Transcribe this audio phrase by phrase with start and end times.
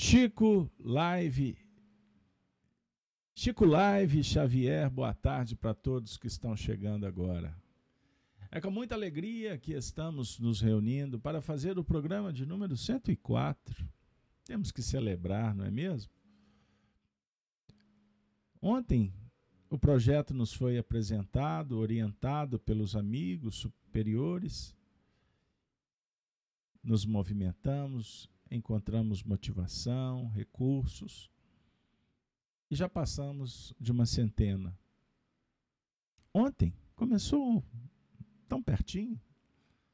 [0.00, 1.58] Chico Live.
[3.34, 7.52] Chico Live Xavier, boa tarde para todos que estão chegando agora.
[8.48, 13.84] É com muita alegria que estamos nos reunindo para fazer o programa de número 104.
[14.44, 16.12] Temos que celebrar, não é mesmo?
[18.62, 19.12] Ontem
[19.68, 24.76] o projeto nos foi apresentado, orientado pelos amigos superiores.
[26.84, 31.30] Nos movimentamos, encontramos motivação, recursos
[32.70, 34.78] e já passamos de uma centena.
[36.32, 37.64] Ontem começou
[38.48, 39.20] tão pertinho,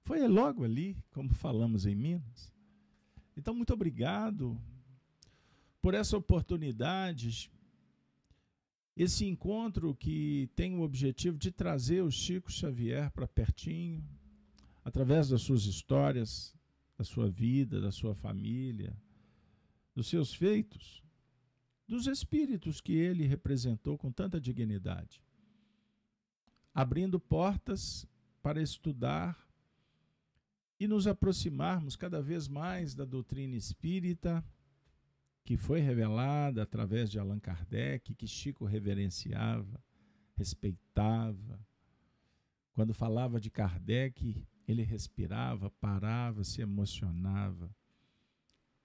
[0.02, 2.52] foi logo ali, como falamos em Minas.
[3.36, 4.60] Então, muito obrigado
[5.80, 7.50] por essa oportunidade,
[8.96, 14.04] esse encontro que tem o objetivo de trazer o Chico Xavier para pertinho,
[14.84, 16.54] através das suas histórias,
[16.96, 18.96] da sua vida, da sua família,
[19.94, 21.02] dos seus feitos,
[21.86, 25.22] dos espíritos que ele representou com tanta dignidade,
[26.72, 28.06] abrindo portas
[28.42, 29.48] para estudar
[30.78, 34.44] e nos aproximarmos cada vez mais da doutrina espírita
[35.44, 39.82] que foi revelada através de Allan Kardec, que Chico reverenciava,
[40.34, 41.60] respeitava.
[42.72, 47.74] Quando falava de Kardec, ele respirava, parava, se emocionava.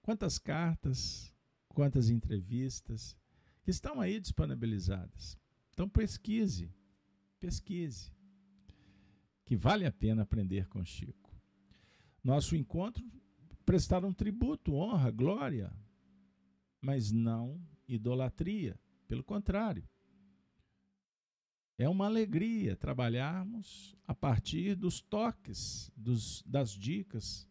[0.02, 1.34] Quantas cartas,
[1.68, 3.16] quantas entrevistas
[3.62, 5.38] que estão aí disponibilizadas.
[5.72, 6.72] Então pesquise,
[7.38, 8.12] pesquise,
[9.44, 11.30] que vale a pena aprender com Chico.
[12.22, 13.04] Nosso encontro
[13.64, 15.72] prestar um tributo, honra, glória,
[16.80, 18.78] mas não idolatria.
[19.06, 19.88] Pelo contrário,
[21.80, 27.48] é uma alegria trabalharmos a partir dos toques, dos, das dicas,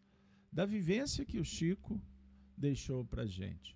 [0.54, 2.00] da vivência que o Chico
[2.56, 3.76] deixou para gente.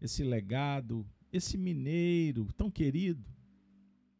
[0.00, 3.24] Esse legado, esse mineiro tão querido,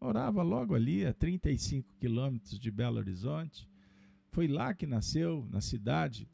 [0.01, 3.69] morava logo ali, a 35 quilômetros de Belo Horizonte.
[4.31, 6.31] Foi lá que nasceu, na cidade,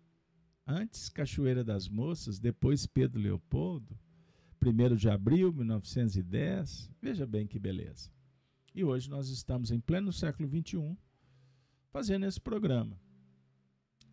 [0.66, 3.98] antes Cachoeira das Moças, depois Pedro Leopoldo,
[4.62, 6.90] 1 de abril de 1910.
[7.00, 8.19] Veja bem que beleza.
[8.74, 10.96] E hoje nós estamos em pleno século XXI
[11.90, 13.00] fazendo esse programa.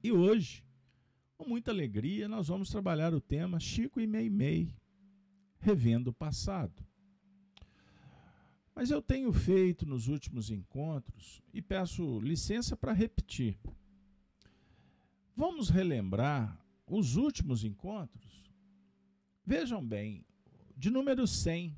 [0.03, 0.63] E hoje,
[1.37, 4.75] com muita alegria, nós vamos trabalhar o tema Chico e Meimei,
[5.59, 6.83] revendo o passado.
[8.73, 13.59] Mas eu tenho feito nos últimos encontros e peço licença para repetir.
[15.35, 18.51] Vamos relembrar os últimos encontros?
[19.45, 20.25] Vejam bem,
[20.75, 21.77] de número 100,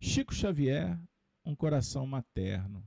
[0.00, 0.98] Chico Xavier
[1.44, 2.82] um coração materno.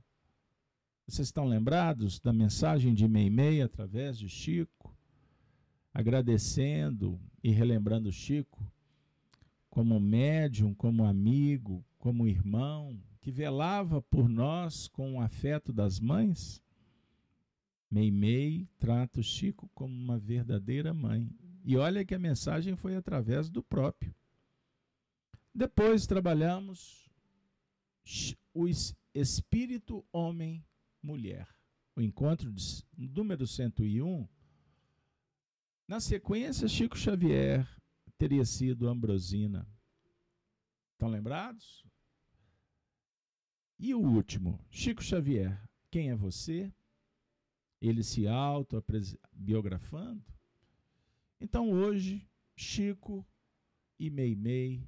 [1.06, 4.94] Vocês estão lembrados da mensagem de Meimei através de Chico,
[5.94, 8.70] agradecendo e relembrando Chico
[9.70, 16.62] como médium, como amigo, como irmão, que velava por nós com o afeto das mães?
[17.90, 21.30] Meimei trata o Chico como uma verdadeira mãe.
[21.62, 24.14] E olha que a mensagem foi através do próprio.
[25.54, 27.05] Depois trabalhamos
[28.54, 28.66] o
[29.14, 31.48] espírito homem-mulher.
[31.94, 34.28] O encontro de, número 101.
[35.88, 37.66] Na sequência, Chico Xavier
[38.18, 39.66] teria sido Ambrosina.
[40.92, 41.84] Estão lembrados?
[43.78, 45.60] E o último, Chico Xavier.
[45.90, 46.72] Quem é você?
[47.80, 50.24] Ele se autobiografando.
[51.40, 53.26] Então hoje, Chico
[53.98, 54.86] e Meimei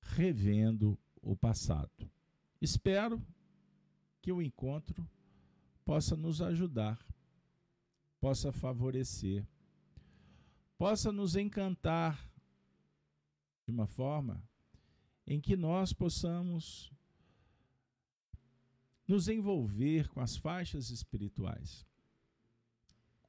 [0.00, 2.10] revendo o passado.
[2.60, 3.24] Espero
[4.20, 5.08] que o encontro
[5.84, 7.04] possa nos ajudar,
[8.20, 9.46] possa favorecer,
[10.76, 12.30] possa nos encantar
[13.66, 14.42] de uma forma
[15.26, 16.92] em que nós possamos
[19.06, 21.86] nos envolver com as faixas espirituais,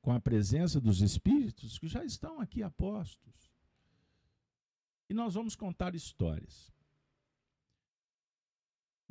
[0.02, 3.52] com a presença dos espíritos que já estão aqui apostos.
[5.09, 6.72] E nós vamos contar histórias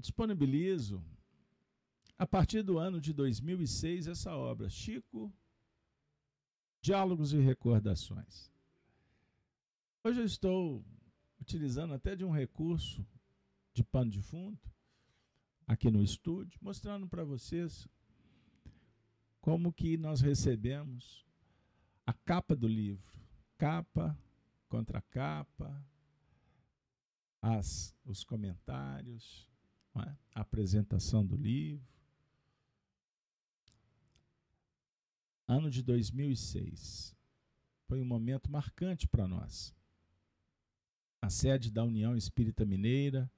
[0.01, 1.05] disponibilizo,
[2.19, 5.33] a partir do ano de 2006, essa obra, Chico,
[6.81, 8.51] Diálogos e Recordações.
[10.03, 10.85] Hoje eu estou
[11.41, 13.07] utilizando até de um recurso
[13.73, 14.59] de pano de fundo,
[15.67, 17.87] aqui no estúdio, mostrando para vocês
[19.41, 21.25] como que nós recebemos
[22.07, 23.13] a capa do livro,
[23.57, 24.19] capa
[24.69, 25.85] contra capa,
[27.43, 29.50] as, os comentários,
[29.97, 30.17] é?
[30.35, 31.85] apresentação do livro.
[35.47, 37.17] Ano de 2006.
[37.87, 39.75] Foi um momento marcante para nós.
[41.23, 43.31] a sede da União Espírita Mineira,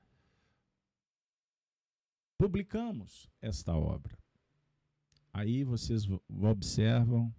[2.38, 4.16] publicamos esta obra.
[5.32, 7.34] Aí vocês observam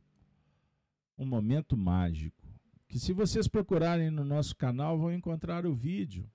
[1.17, 2.43] um momento mágico,
[2.87, 6.29] que se vocês procurarem no nosso canal vão encontrar o vídeo.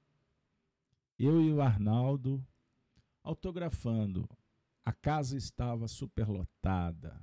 [1.19, 2.47] Eu e o Arnaldo
[3.29, 4.29] autografando.
[4.85, 7.23] A casa estava superlotada.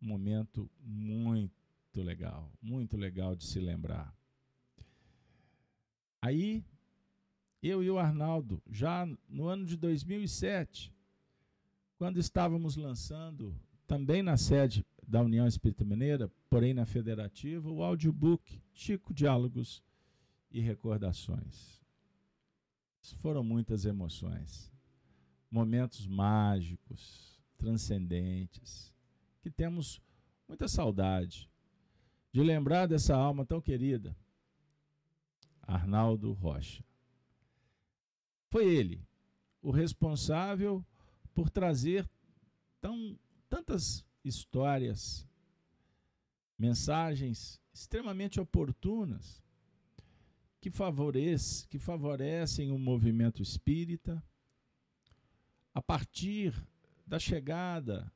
[0.00, 1.52] Um momento muito
[1.96, 4.14] legal, muito legal de se lembrar.
[6.20, 6.64] Aí,
[7.60, 10.92] eu e o Arnaldo, já no ano de 2007,
[11.96, 13.54] quando estávamos lançando,
[13.86, 19.82] também na sede da União Espírita Mineira, porém na Federativa, o audiobook Chico Diálogos
[20.50, 21.80] e Recordações.
[23.20, 24.71] Foram muitas emoções,
[25.52, 28.90] momentos mágicos, transcendentes,
[29.42, 30.00] que temos
[30.48, 31.50] muita saudade
[32.32, 34.16] de lembrar dessa alma tão querida
[35.60, 36.82] Arnaldo Rocha.
[38.48, 39.06] Foi ele
[39.60, 40.84] o responsável
[41.34, 42.08] por trazer
[42.80, 43.18] tão,
[43.48, 45.28] tantas histórias,
[46.58, 49.42] mensagens extremamente oportunas
[50.60, 50.70] que,
[51.68, 54.22] que favorecem o movimento espírita
[55.74, 56.54] a partir
[57.06, 58.12] da chegada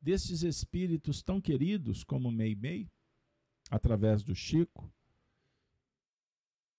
[0.00, 2.90] desses espíritos tão queridos como Meimei,
[3.70, 4.92] através do Chico,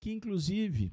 [0.02, 0.92] que inclusive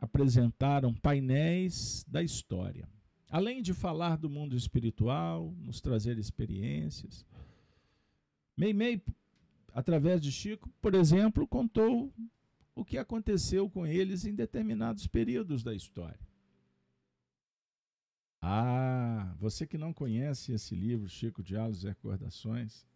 [0.00, 2.88] apresentaram painéis da história.
[3.30, 7.24] Além de falar do mundo espiritual, nos trazer experiências,
[8.56, 9.00] Meimei,
[9.72, 12.12] através de Chico, por exemplo, contou
[12.74, 16.27] o que aconteceu com eles em determinados períodos da história.
[18.40, 22.86] Ah, você que não conhece esse livro, Chico Diálogos e Recordações,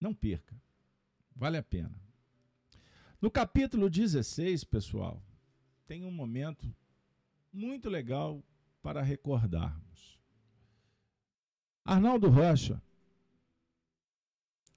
[0.00, 0.54] não perca,
[1.34, 1.94] vale a pena.
[3.20, 5.22] No capítulo 16, pessoal,
[5.86, 6.74] tem um momento
[7.52, 8.42] muito legal
[8.82, 10.18] para recordarmos.
[11.84, 12.82] Arnaldo Rocha,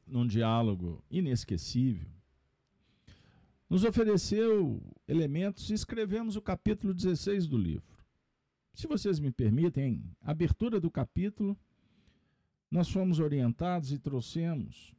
[0.05, 2.09] num diálogo inesquecível,
[3.69, 7.94] nos ofereceu elementos e escrevemos o capítulo 16 do livro.
[8.75, 11.57] Se vocês me permitem, abertura do capítulo,
[12.69, 14.93] nós fomos orientados e trouxemos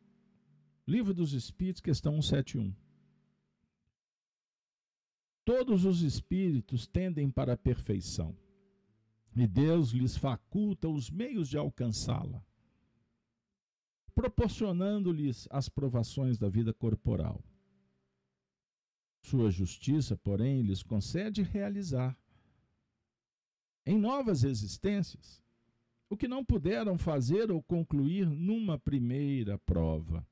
[0.89, 2.75] Livro dos Espíritos, questão 171.
[5.45, 8.35] Todos os espíritos tendem para a perfeição,
[9.37, 12.43] e Deus lhes faculta os meios de alcançá-la,
[14.15, 17.45] proporcionando-lhes as provações da vida corporal.
[19.21, 22.17] Sua justiça, porém, lhes concede realizar
[23.87, 25.41] em novas existências
[26.09, 30.27] o que não puderam fazer ou concluir numa primeira prova.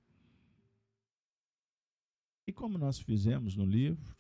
[2.47, 4.17] E como nós fizemos no livro,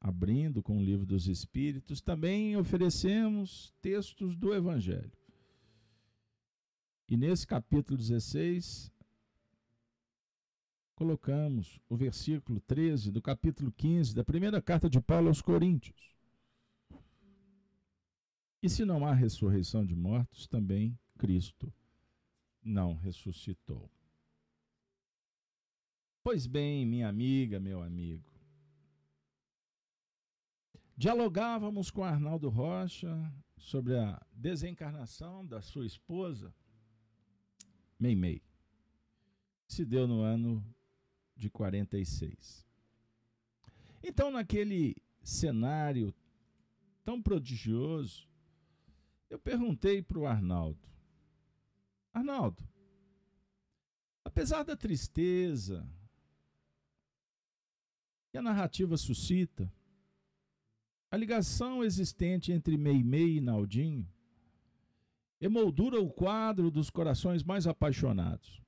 [0.00, 5.12] abrindo com o livro dos Espíritos, também oferecemos textos do Evangelho.
[7.08, 8.92] E nesse capítulo 16,
[10.94, 16.15] colocamos o versículo 13 do capítulo 15 da primeira carta de Paulo aos Coríntios.
[18.62, 21.72] E se não há ressurreição de mortos, também Cristo
[22.62, 23.90] não ressuscitou.
[26.22, 28.36] Pois bem, minha amiga, meu amigo,
[30.98, 36.54] Dialogávamos com Arnaldo Rocha sobre a desencarnação da sua esposa,
[37.98, 38.42] Meimei.
[39.68, 40.64] Se deu no ano
[41.36, 42.66] de 46.
[44.02, 46.14] Então, naquele cenário
[47.04, 48.26] tão prodigioso,
[49.28, 50.88] eu perguntei para o Arnaldo:
[52.12, 52.62] Arnaldo,
[54.24, 55.88] apesar da tristeza
[58.30, 59.72] que a narrativa suscita,
[61.10, 64.06] a ligação existente entre Meimei e Naldinho
[65.40, 68.60] emoldura o quadro dos corações mais apaixonados.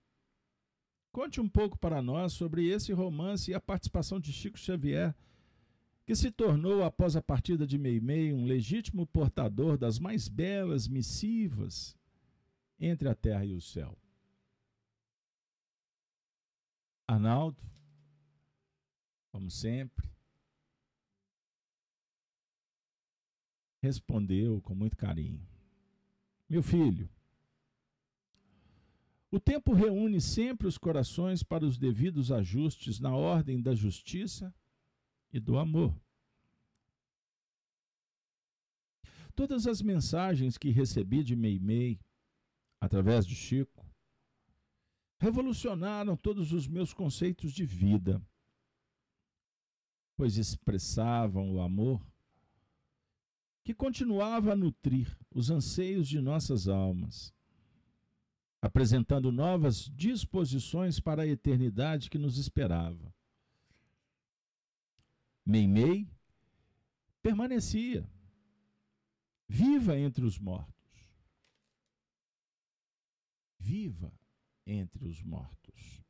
[1.10, 5.14] Conte um pouco para nós sobre esse romance e a participação de Chico Xavier,
[6.08, 11.94] que se tornou, após a partida de Meimei, um legítimo portador das mais belas missivas
[12.80, 13.94] entre a terra e o céu.
[17.06, 17.62] Arnaldo,
[19.30, 20.10] como sempre,
[23.82, 25.46] respondeu com muito carinho:
[26.48, 27.06] Meu filho,
[29.30, 34.54] o tempo reúne sempre os corações para os devidos ajustes na ordem da justiça
[35.32, 35.94] e do amor.
[39.34, 42.00] Todas as mensagens que recebi de Meimei,
[42.80, 43.86] através de Chico,
[45.20, 48.22] revolucionaram todos os meus conceitos de vida.
[50.16, 52.04] pois expressavam o amor
[53.62, 57.32] que continuava a nutrir os anseios de nossas almas,
[58.60, 63.14] apresentando novas disposições para a eternidade que nos esperava.
[65.48, 66.06] Meimei
[67.22, 68.06] permanecia
[69.48, 70.74] viva entre os mortos.
[73.58, 74.12] Viva
[74.66, 76.02] entre os mortos.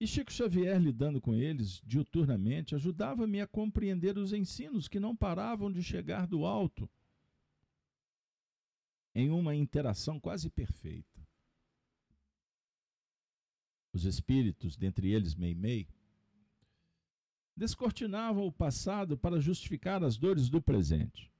[0.00, 5.70] E Chico Xavier, lidando com eles diuturnamente, ajudava-me a compreender os ensinos que não paravam
[5.70, 6.88] de chegar do alto,
[9.14, 11.11] em uma interação quase perfeita.
[13.92, 15.86] Os espíritos, dentre eles Meimei,
[17.56, 21.30] descortinavam o passado para justificar as dores do presente,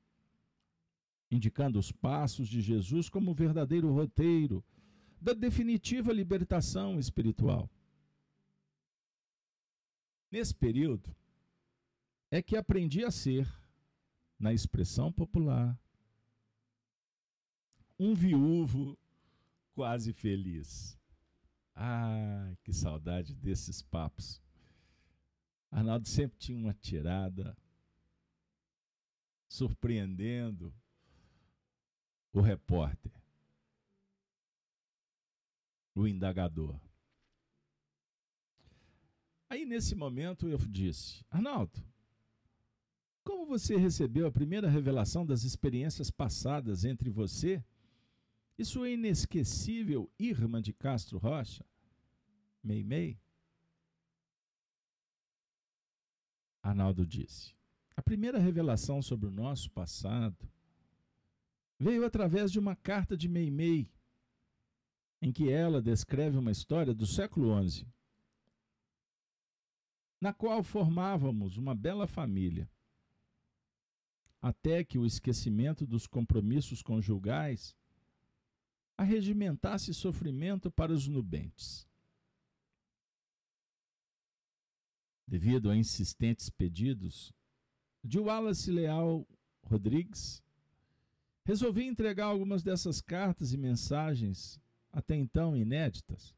[1.30, 4.62] indicando os passos de Jesus como o verdadeiro roteiro
[5.20, 7.70] da definitiva libertação espiritual.
[10.30, 11.14] Nesse período
[12.30, 13.46] é que aprendi a ser,
[14.38, 15.78] na expressão popular,
[17.98, 18.98] um viúvo
[19.74, 20.98] quase feliz.
[21.74, 24.40] Ai, que saudade desses papos.
[25.70, 27.56] Arnaldo sempre tinha uma tirada
[29.48, 30.74] surpreendendo
[32.32, 33.12] o repórter,
[35.94, 36.78] o indagador.
[39.48, 41.84] Aí, nesse momento, eu disse: Arnaldo,
[43.22, 47.62] como você recebeu a primeira revelação das experiências passadas entre você
[48.58, 51.64] e sua inesquecível irmã de Castro Rocha,
[52.62, 53.20] Meimei?
[56.62, 57.54] Arnaldo disse:
[57.96, 60.50] A primeira revelação sobre o nosso passado
[61.78, 63.90] veio através de uma carta de Meimei,
[65.20, 67.86] em que ela descreve uma história do século XI
[70.22, 72.70] na qual formávamos uma bela família.
[74.40, 77.74] Até que o esquecimento dos compromissos conjugais
[78.96, 81.86] arregimentasse sofrimento para os nubentes.
[85.26, 87.32] Devido a insistentes pedidos
[88.04, 89.26] de Wallace Leal
[89.62, 90.42] Rodrigues,
[91.44, 94.60] resolvi entregar algumas dessas cartas e mensagens,
[94.92, 96.34] até então inéditas,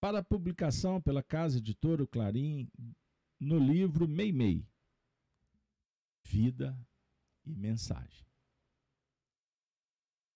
[0.00, 2.68] para publicação pela Casa Editora Clarim
[3.38, 4.66] no livro Meimei,
[6.24, 6.78] Vida
[7.44, 8.24] e Mensagem.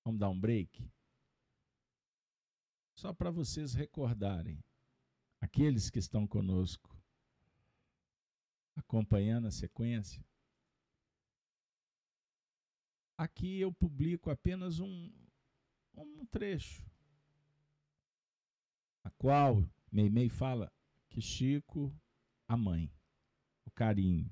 [0.05, 0.96] Vamos dar um break?
[2.97, 4.59] Só para vocês recordarem,
[5.41, 6.97] aqueles que estão conosco,
[8.75, 10.25] acompanhando a sequência,
[13.17, 15.13] aqui eu publico apenas um,
[15.95, 16.85] um trecho
[19.07, 20.73] a qual Meimei fala
[21.09, 21.95] que Chico,
[22.49, 22.93] a mãe,
[23.65, 24.29] o carinho.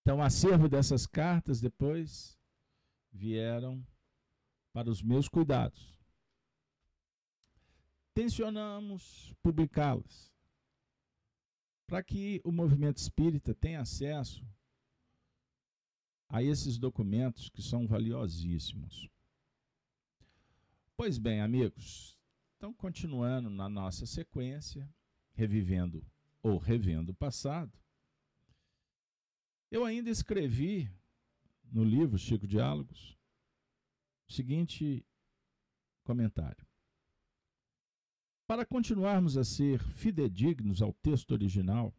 [0.00, 2.38] Então, o acervo dessas cartas depois
[3.12, 3.86] vieram
[4.72, 6.01] para os meus cuidados.
[8.14, 10.30] Tensionamos publicá-las
[11.86, 14.44] para que o movimento espírita tenha acesso
[16.28, 19.08] a esses documentos que são valiosíssimos.
[20.96, 22.18] Pois bem, amigos,
[22.56, 24.88] então, continuando na nossa sequência,
[25.34, 26.06] revivendo
[26.42, 27.72] ou revendo o passado,
[29.70, 30.90] eu ainda escrevi
[31.64, 33.18] no livro Chico Diálogos
[34.28, 35.04] o seguinte
[36.04, 36.66] comentário.
[38.46, 41.94] Para continuarmos a ser fidedignos ao texto original,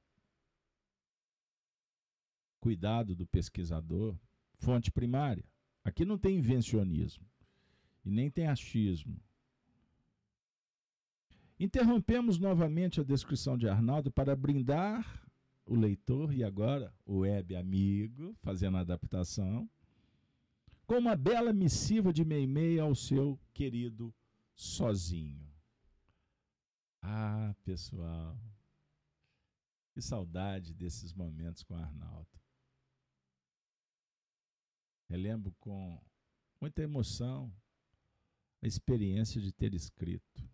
[2.60, 4.16] cuidado do pesquisador,
[4.58, 5.46] fonte primária.
[5.84, 7.26] Aqui não tem invencionismo
[8.06, 9.20] e nem tem achismo
[11.64, 15.26] Interrompemos novamente a descrição de Arnaldo para brindar
[15.66, 19.70] o leitor e agora o web amigo, fazendo a adaptação,
[20.86, 24.14] com uma bela missiva de Meimei ao seu querido
[24.54, 25.53] sozinho.
[27.06, 28.40] Ah, pessoal,
[29.92, 32.30] que saudade desses momentos com Arnaldo.
[35.10, 36.02] Relembro com
[36.62, 37.54] muita emoção
[38.62, 40.50] a experiência de ter escrito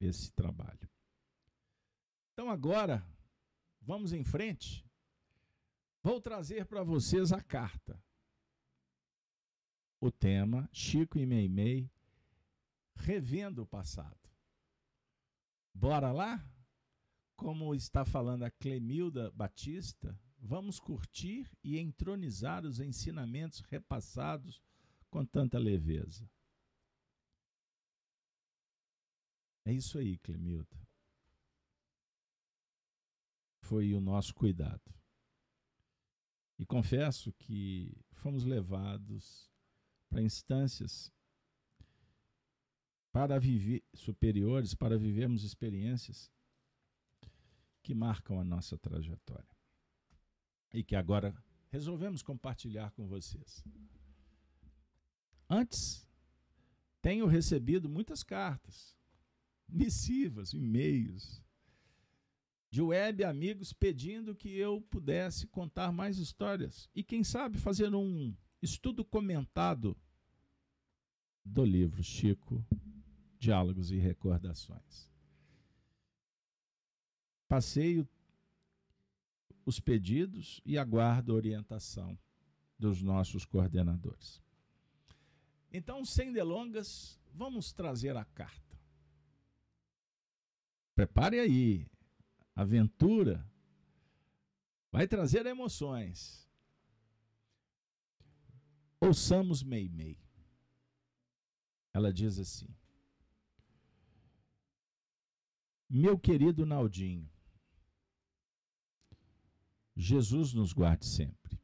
[0.00, 0.88] esse trabalho.
[2.32, 3.04] Então agora,
[3.82, 4.88] vamos em frente.
[6.00, 8.00] Vou trazer para vocês a carta.
[10.00, 11.90] O tema Chico e Meimei
[12.94, 14.25] revendo o passado.
[15.78, 16.42] Bora lá?
[17.36, 24.62] Como está falando a Clemilda Batista, vamos curtir e entronizar os ensinamentos repassados
[25.10, 26.26] com tanta leveza.
[29.66, 30.88] É isso aí, Clemilda.
[33.60, 34.94] Foi o nosso cuidado.
[36.58, 39.52] E confesso que fomos levados
[40.08, 41.12] para instâncias
[43.16, 46.30] para viver superiores, para vivermos experiências
[47.82, 49.56] que marcam a nossa trajetória.
[50.70, 51.34] E que agora
[51.70, 53.64] resolvemos compartilhar com vocês.
[55.48, 56.06] Antes,
[57.00, 58.94] tenho recebido muitas cartas,
[59.66, 61.42] missivas, e-mails,
[62.68, 68.36] de web amigos pedindo que eu pudesse contar mais histórias e, quem sabe, fazer um
[68.60, 69.96] estudo comentado
[71.42, 72.62] do livro Chico,
[73.46, 75.08] Diálogos e Recordações.
[77.46, 78.08] Passeio
[79.64, 82.18] os pedidos e aguardo a orientação
[82.76, 84.42] dos nossos coordenadores.
[85.72, 88.76] Então, sem delongas, vamos trazer a carta.
[90.96, 91.86] Prepare aí,
[92.52, 93.48] aventura
[94.90, 96.50] vai trazer emoções.
[99.00, 100.18] Ouçamos Meimei.
[101.94, 102.74] Ela diz assim:
[105.88, 107.30] Meu querido Naldinho,
[109.94, 111.58] Jesus nos guarde sempre.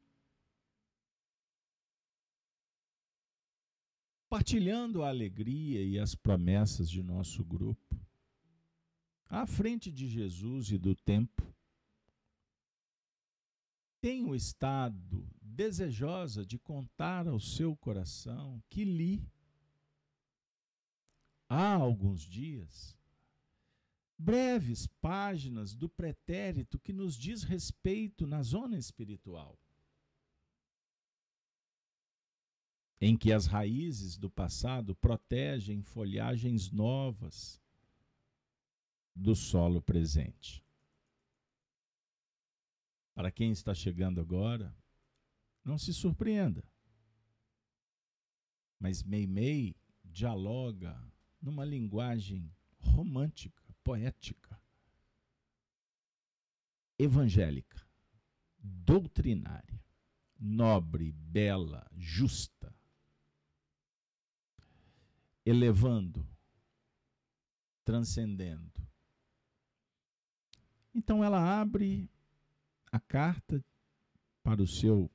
[4.29, 8.01] Partilhando a alegria e as promessas de nosso grupo,
[9.27, 11.43] à frente de Jesus e do tempo,
[14.01, 19.23] tenho estado desejosa de contar ao seu coração que li
[21.49, 22.97] há alguns dias
[24.23, 29.59] breves páginas do pretérito que nos diz respeito na zona espiritual,
[33.01, 37.61] em que as raízes do passado protegem folhagens novas
[39.13, 40.65] do solo presente.
[43.15, 44.75] Para quem está chegando agora,
[45.65, 46.65] não se surpreenda.
[48.79, 50.97] Mas Meimei dialoga
[51.41, 54.61] numa linguagem romântica poética,
[56.99, 57.85] evangélica,
[58.59, 59.83] doutrinária,
[60.39, 62.75] nobre, bela, justa,
[65.45, 66.27] elevando,
[67.85, 68.73] transcendendo.
[70.95, 72.11] Então ela abre
[72.91, 73.65] a carta
[74.43, 75.11] para o seu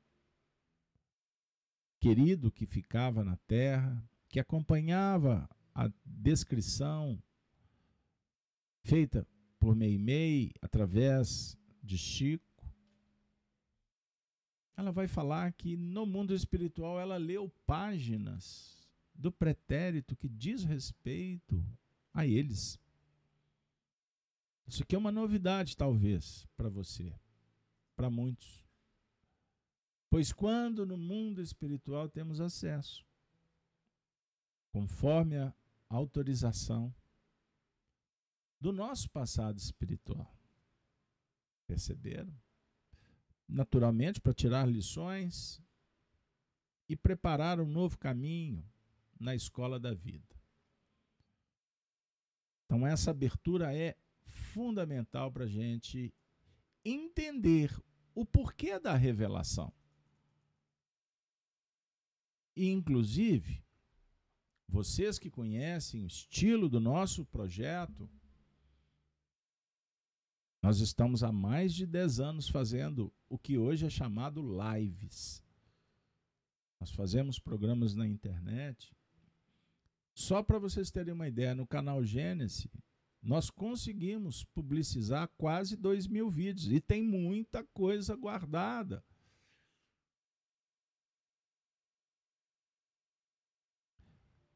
[1.99, 7.21] querido que ficava na terra, que acompanhava a descrição
[8.88, 9.28] feita
[9.60, 12.65] por Meimei, através de Chico,
[14.78, 21.62] ela vai falar que no mundo espiritual ela leu páginas do pretérito que diz respeito
[22.13, 22.80] a eles.
[24.65, 27.13] Isso aqui é uma novidade, talvez, para você,
[27.93, 28.65] para muitos.
[30.10, 33.06] Pois quando no mundo espiritual temos acesso,
[34.71, 35.54] conforme a
[35.89, 36.93] autorização
[38.60, 40.36] do nosso passado espiritual.
[41.65, 42.34] Perceberam?
[43.48, 45.62] Naturalmente, para tirar lições
[46.89, 48.63] e preparar um novo caminho
[49.20, 50.36] na escola da vida.
[52.65, 56.13] Então, essa abertura é fundamental para a gente
[56.84, 57.74] entender
[58.13, 59.72] o porquê da revelação.
[62.56, 63.63] E, inclusive,
[64.67, 68.10] vocês que conhecem o estilo do nosso projeto,
[70.67, 75.41] nós estamos há mais de 10 anos fazendo o que hoje é chamado lives.
[76.77, 78.93] Nós fazemos programas na internet.
[80.13, 82.67] Só para vocês terem uma ideia, no canal Gênesis,
[83.23, 89.01] nós conseguimos publicizar quase 2 mil vídeos e tem muita coisa guardada.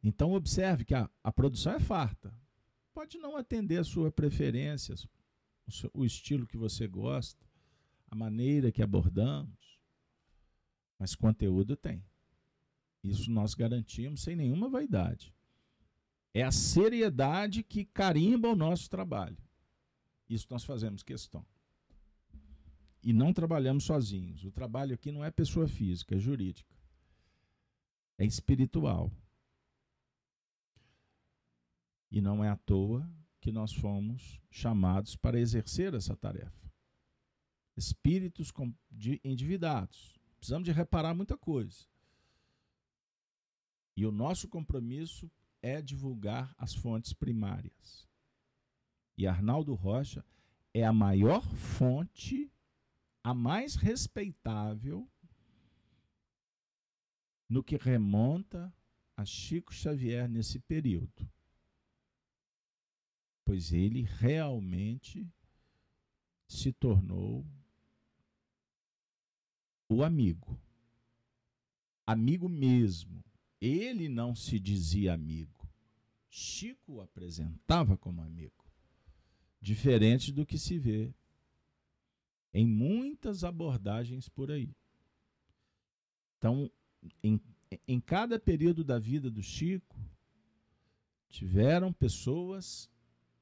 [0.04, 2.38] Então, observe que a, a produção é farta.
[2.93, 4.93] Pode não atender a sua preferência,
[5.94, 7.46] o estilo que você gosta,
[8.10, 9.80] a maneira que abordamos,
[11.00, 12.04] mas conteúdo tem.
[13.04, 15.34] Isso nós garantimos sem nenhuma vaidade.
[16.34, 19.38] É a seriedade que carimba o nosso trabalho.
[20.30, 21.46] Isso nós fazemos questão.
[23.04, 24.46] E não trabalhamos sozinhos.
[24.46, 26.74] O trabalho aqui não é pessoa física, é jurídica.
[28.18, 29.12] É espiritual.
[32.12, 33.10] E não é à toa
[33.42, 36.72] que nós fomos chamados para exercer essa tarefa.
[37.76, 38.54] Espíritos
[39.24, 40.20] endividados.
[40.38, 41.86] Precisamos de reparar muita coisa.
[43.98, 45.30] E o nosso compromisso
[45.62, 48.08] é divulgar as fontes primárias.
[49.18, 50.24] E Arnaldo Rocha
[50.74, 52.52] é a maior fonte,
[53.24, 55.10] a mais respeitável
[57.50, 58.74] no que remonta
[59.18, 61.30] a Chico Xavier nesse período.
[63.52, 65.30] Pois ele realmente
[66.48, 67.46] se tornou
[69.90, 70.58] o amigo.
[72.08, 73.22] Amigo mesmo.
[73.60, 75.70] Ele não se dizia amigo.
[76.30, 78.66] Chico o apresentava como amigo.
[79.60, 81.14] Diferente do que se vê
[82.54, 84.74] em muitas abordagens por aí.
[86.38, 86.72] Então,
[87.22, 87.38] em,
[87.86, 90.00] em cada período da vida do Chico,
[91.28, 92.90] tiveram pessoas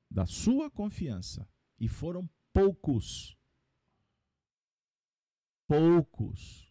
[0.10, 1.48] da sua confiança
[1.80, 3.38] e foram poucos
[5.70, 6.68] poucos.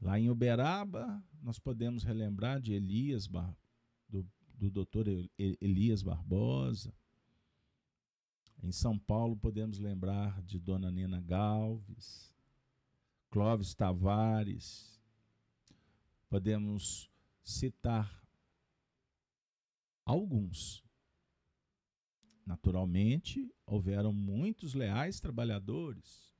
[0.00, 3.28] Lá em Uberaba, nós podemos relembrar de Elias,
[4.08, 5.06] do, do doutor
[5.38, 6.94] Elias Barbosa.
[8.62, 12.34] Em São Paulo, podemos lembrar de Dona Nena Galves,
[13.30, 14.98] Clóvis Tavares.
[16.30, 17.10] Podemos
[17.44, 18.24] citar
[20.06, 20.82] alguns.
[22.46, 26.30] Naturalmente, houveram muitos leais trabalhadores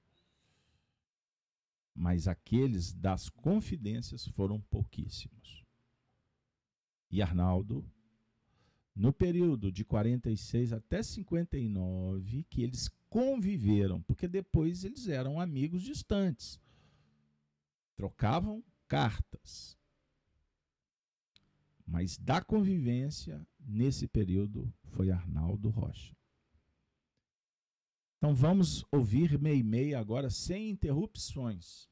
[2.01, 5.65] mas aqueles das confidências foram pouquíssimos.
[7.11, 7.85] E Arnaldo,
[8.95, 16.61] no período de 46 até 59, que eles conviveram, porque depois eles eram amigos distantes,
[17.97, 19.77] trocavam cartas.
[21.91, 26.17] Mas da convivência, nesse período, foi Arnaldo Rocha.
[28.17, 31.91] Então vamos ouvir Meimei agora sem interrupções.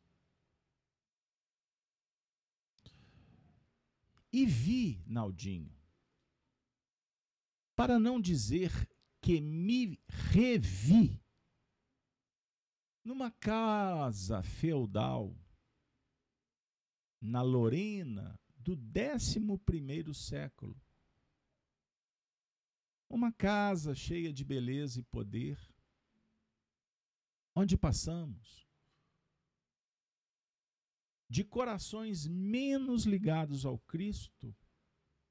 [4.33, 5.75] E vi, Naldinho,
[7.75, 8.71] para não dizer
[9.21, 11.21] que me revi
[13.03, 15.35] numa casa feudal
[17.21, 18.39] na Lorena
[18.77, 20.77] do 11 século.
[23.09, 25.59] Uma casa cheia de beleza e poder,
[27.55, 28.69] onde passamos,
[31.29, 34.55] de corações menos ligados ao Cristo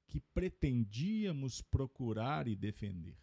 [0.06, 3.18] que pretendíamos procurar e defender.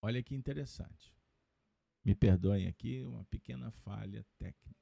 [0.00, 1.14] Olha que interessante.
[2.04, 4.81] Me perdoem aqui uma pequena falha técnica.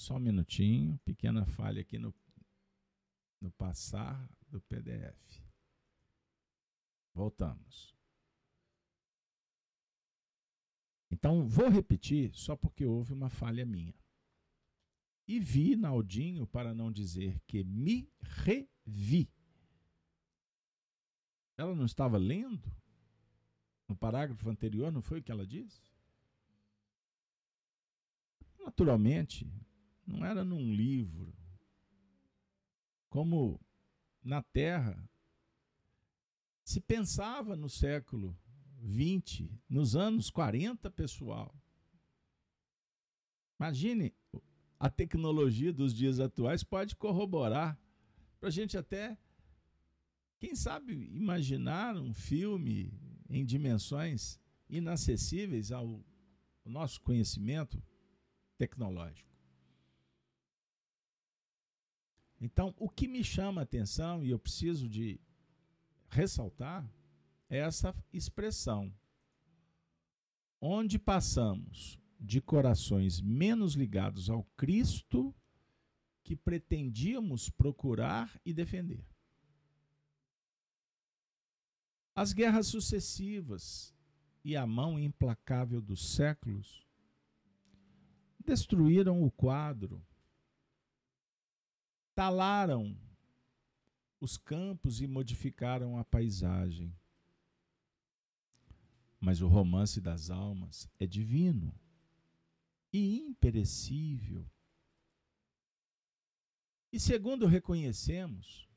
[0.00, 2.14] Só um minutinho, pequena falha aqui no,
[3.38, 5.42] no passar do PDF.
[7.12, 7.94] Voltamos.
[11.10, 13.94] Então, vou repetir só porque houve uma falha minha.
[15.28, 19.30] E vi Naldinho, para não dizer que me revi.
[21.58, 22.74] Ela não estava lendo?
[23.86, 25.92] No parágrafo anterior, não foi o que ela disse?
[28.58, 29.46] Naturalmente,
[30.10, 31.32] não era num livro.
[33.08, 33.60] Como
[34.22, 35.08] na Terra
[36.64, 38.36] se pensava no século
[38.80, 41.54] 20, nos anos 40, pessoal.
[43.58, 44.14] Imagine,
[44.78, 47.78] a tecnologia dos dias atuais pode corroborar
[48.38, 49.18] para a gente até,
[50.38, 52.92] quem sabe, imaginar um filme
[53.28, 56.02] em dimensões inacessíveis ao
[56.64, 57.82] nosso conhecimento
[58.56, 59.29] tecnológico.
[62.40, 65.20] Então, o que me chama a atenção, e eu preciso de
[66.08, 66.88] ressaltar
[67.48, 68.92] essa expressão.
[70.60, 75.34] Onde passamos de corações menos ligados ao Cristo
[76.22, 79.04] que pretendíamos procurar e defender.
[82.14, 83.94] As guerras sucessivas
[84.44, 86.86] e a mão implacável dos séculos
[88.38, 90.04] destruíram o quadro,
[92.20, 92.94] talaram
[94.20, 96.94] os campos e modificaram a paisagem.
[99.18, 101.74] Mas o romance das almas é divino
[102.92, 104.46] e imperecível.
[106.92, 108.68] E segundo reconhecemos,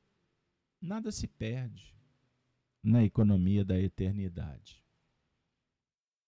[0.79, 1.93] nada se perde
[2.81, 4.81] na economia da eternidade.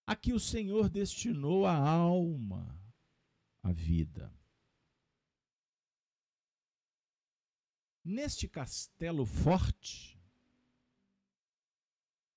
[0.06, 2.78] Aqui o Senhor destinou a alma
[3.64, 4.30] à vida.
[8.06, 10.16] Neste castelo forte,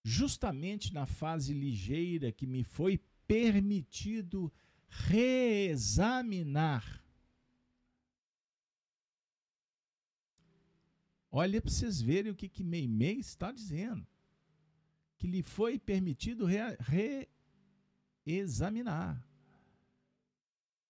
[0.03, 4.51] justamente na fase ligeira que me foi permitido
[4.89, 7.05] reexaminar.
[11.31, 14.07] Olha para vocês verem o que, que Meimei está dizendo.
[15.19, 16.47] Que lhe foi permitido
[18.25, 19.17] reexaminar.
[19.17, 19.23] Re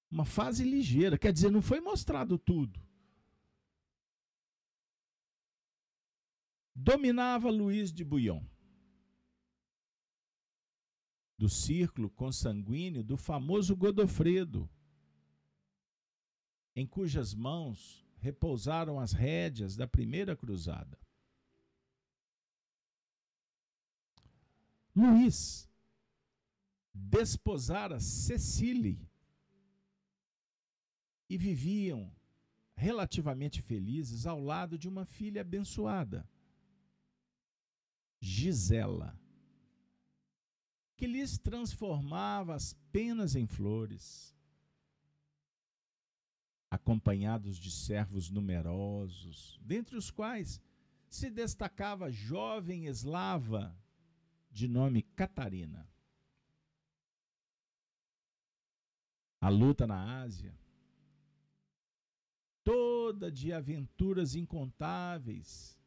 [0.08, 2.87] Uma fase ligeira, quer dizer, não foi mostrado tudo.
[6.80, 8.40] Dominava Luiz de Bouillon
[11.36, 14.70] do círculo consanguíneo do famoso Godofredo,
[16.76, 20.96] em cujas mãos repousaram as rédeas da primeira cruzada.
[24.94, 25.68] Luís
[26.94, 29.10] desposara Cecília
[31.28, 32.14] e viviam
[32.76, 36.24] relativamente felizes ao lado de uma filha abençoada,
[38.20, 39.18] Gisela
[40.98, 44.34] que lhes transformava as penas em flores.
[46.68, 50.60] Acompanhados de servos numerosos, dentre os quais
[51.08, 53.74] se destacava a jovem eslava
[54.50, 55.88] de nome Catarina.
[59.40, 60.52] A luta na Ásia,
[62.64, 65.77] toda de aventuras incontáveis,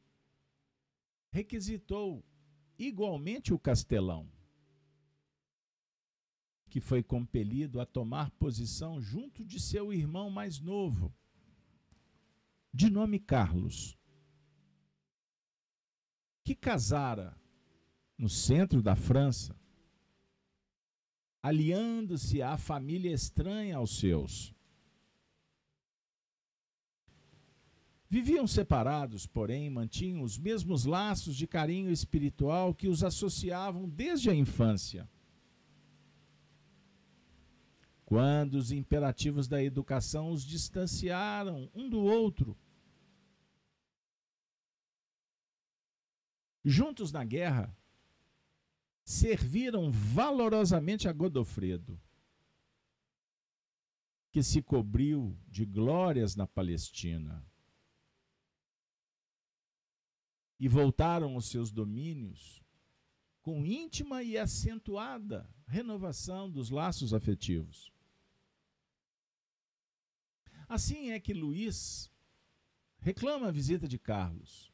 [1.32, 2.24] requisitou
[2.78, 4.30] igualmente o castelão
[6.70, 11.14] que foi compelido a tomar posição junto de seu irmão mais novo,
[12.74, 13.98] de nome Carlos,
[16.46, 17.38] que casara
[18.18, 19.54] no centro da França,
[21.44, 24.56] aliando-se à família estranha aos seus.
[28.12, 34.36] Viviam separados, porém, mantinham os mesmos laços de carinho espiritual que os associavam desde a
[34.36, 35.10] infância
[38.12, 42.58] quando os imperativos da educação os distanciaram um do outro.
[46.66, 47.74] Juntos na guerra,
[49.06, 51.98] serviram valorosamente a Godofredo,
[54.30, 57.50] que se cobriu de glórias na Palestina.
[60.62, 62.64] E voltaram os seus domínios
[63.42, 67.92] com íntima e acentuada renovação dos laços afetivos.
[70.70, 72.12] Assim é que Luiz
[73.00, 74.72] reclama a visita de Carlos.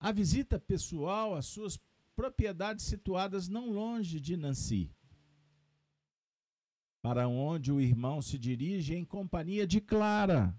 [0.00, 1.78] A visita pessoal às suas
[2.16, 4.90] propriedades situadas não longe de Nancy,
[7.02, 10.58] para onde o irmão se dirige em companhia de Clara,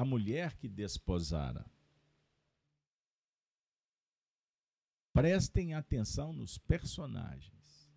[0.00, 1.70] a mulher que desposara.
[5.12, 7.92] Prestem atenção nos personagens.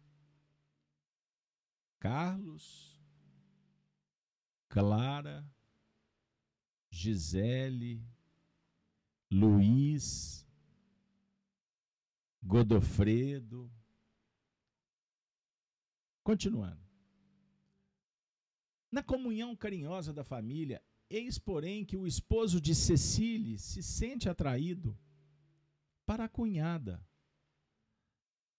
[2.02, 3.02] Carlos
[4.68, 5.50] Clara,
[6.89, 8.06] Gisele,
[9.32, 10.46] Luiz,
[12.42, 13.72] Godofredo.
[16.22, 16.84] Continuando.
[18.92, 20.84] Na comunhão carinhosa da família,
[21.15, 24.97] eis, porém, que o esposo de Cecília se sente atraído
[26.06, 27.06] para a cunhada,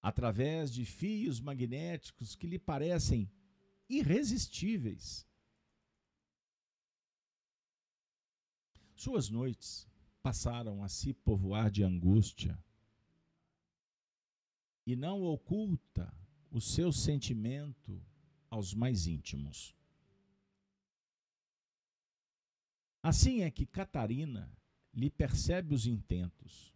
[0.01, 3.31] através de fios magnéticos que lhe parecem
[3.89, 5.27] irresistíveis.
[8.95, 9.89] Suas noites
[10.23, 12.59] passaram a se povoar de angústia
[14.87, 16.13] e não oculta
[16.51, 18.01] o seu sentimento
[18.49, 19.75] aos mais íntimos.
[23.05, 24.51] Assim é que Catarina
[24.95, 26.73] lhe percebe os intentos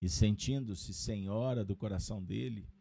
[0.00, 2.72] e, sentindo-se senhora do coração dele,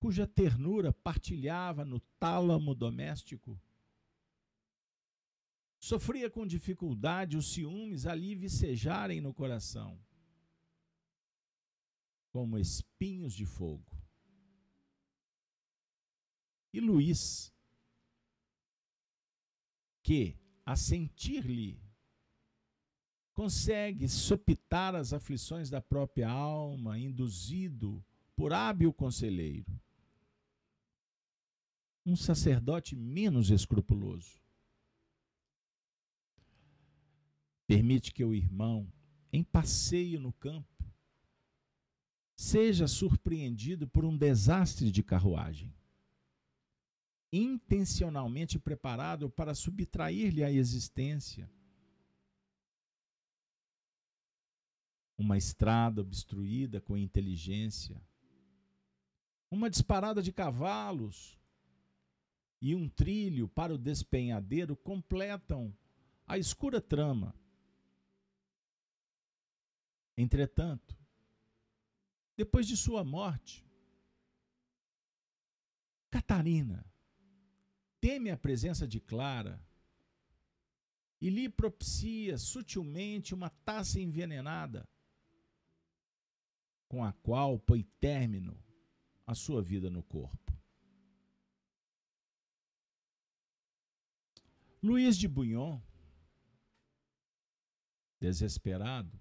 [0.00, 3.56] cuja ternura partilhava no tálamo doméstico,
[5.78, 9.98] Sofria com dificuldade os ciúmes ali vicejarem no coração,
[12.30, 13.90] como espinhos de fogo.
[16.70, 17.50] E Luís,
[20.02, 21.80] que, a sentir-lhe,
[23.32, 28.04] consegue sopitar as aflições da própria alma, induzido
[28.36, 29.80] por hábil conselheiro.
[32.04, 34.40] Um sacerdote menos escrupuloso
[37.70, 38.92] Permite que o irmão,
[39.32, 40.84] em passeio no campo,
[42.34, 45.72] seja surpreendido por um desastre de carruagem,
[47.32, 51.50] intencionalmente preparado para subtrair-lhe a existência.
[55.16, 58.00] Uma estrada obstruída com inteligência,
[59.50, 61.38] uma disparada de cavalos,
[62.60, 65.74] e um trilho para o despenhadeiro completam
[66.26, 67.34] a escura trama.
[70.16, 70.96] Entretanto,
[72.36, 73.64] depois de sua morte,
[76.10, 76.84] Catarina
[78.00, 79.60] teme a presença de Clara
[81.20, 84.88] e lhe propicia sutilmente uma taça envenenada,
[86.88, 88.58] com a qual põe término
[89.26, 90.50] à sua vida no corpo.
[94.82, 95.78] Luiz de Bouillon,
[98.18, 99.20] desesperado,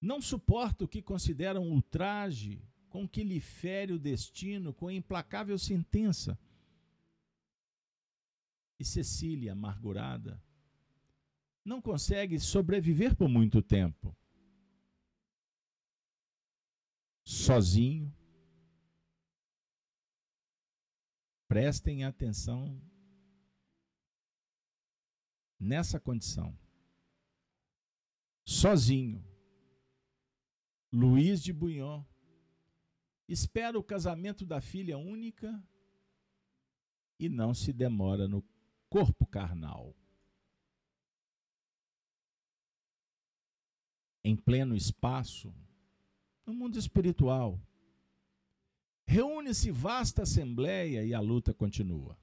[0.00, 5.58] não suporta o que considera um ultraje com que lhe fere o destino com implacável
[5.58, 6.38] sentença.
[8.84, 10.38] E Cecília, amargurada,
[11.64, 14.14] não consegue sobreviver por muito tempo.
[17.24, 18.14] Sozinho.
[21.48, 22.78] Prestem atenção
[25.58, 26.54] nessa condição.
[28.44, 29.26] Sozinho.
[30.92, 32.04] Luiz de Bouillon
[33.26, 35.66] espera o casamento da filha única
[37.18, 38.42] e não se demora no
[38.94, 39.92] corpo carnal.
[44.26, 45.54] em pleno espaço,
[46.46, 47.60] no mundo espiritual.
[49.04, 52.16] Reúne-se vasta assembleia e a luta continua.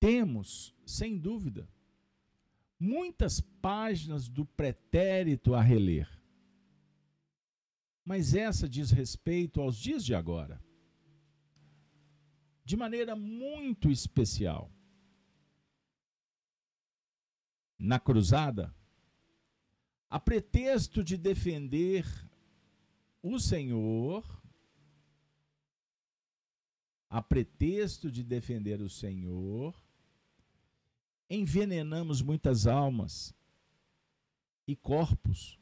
[0.00, 1.68] Temos, sem dúvida,
[2.76, 6.10] muitas páginas do pretérito a reler.
[8.04, 10.65] Mas essa diz respeito aos dias de agora.
[12.66, 14.68] De maneira muito especial
[17.78, 18.74] na cruzada,
[20.10, 22.04] a pretexto de defender
[23.22, 24.24] o Senhor,
[27.08, 29.72] a pretexto de defender o Senhor,
[31.30, 33.32] envenenamos muitas almas
[34.66, 35.56] e corpos.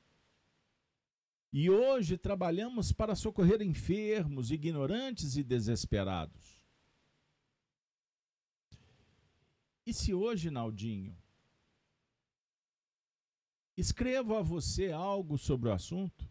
[1.52, 6.53] E hoje trabalhamos para socorrer enfermos, ignorantes e desesperados.
[9.86, 11.16] E se hoje, Naldinho,
[13.76, 16.28] escrevo a você algo sobre o assunto,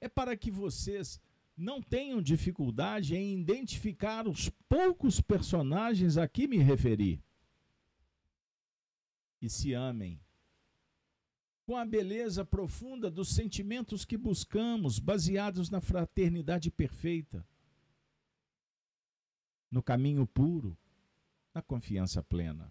[0.00, 1.20] é para que vocês
[1.56, 7.22] não tenham dificuldade em identificar os poucos personagens a que me referi.
[9.40, 10.20] E se amem
[11.64, 17.44] com a beleza profunda dos sentimentos que buscamos, baseados na fraternidade perfeita,
[19.70, 20.78] no caminho puro,
[21.56, 22.70] na confiança plena.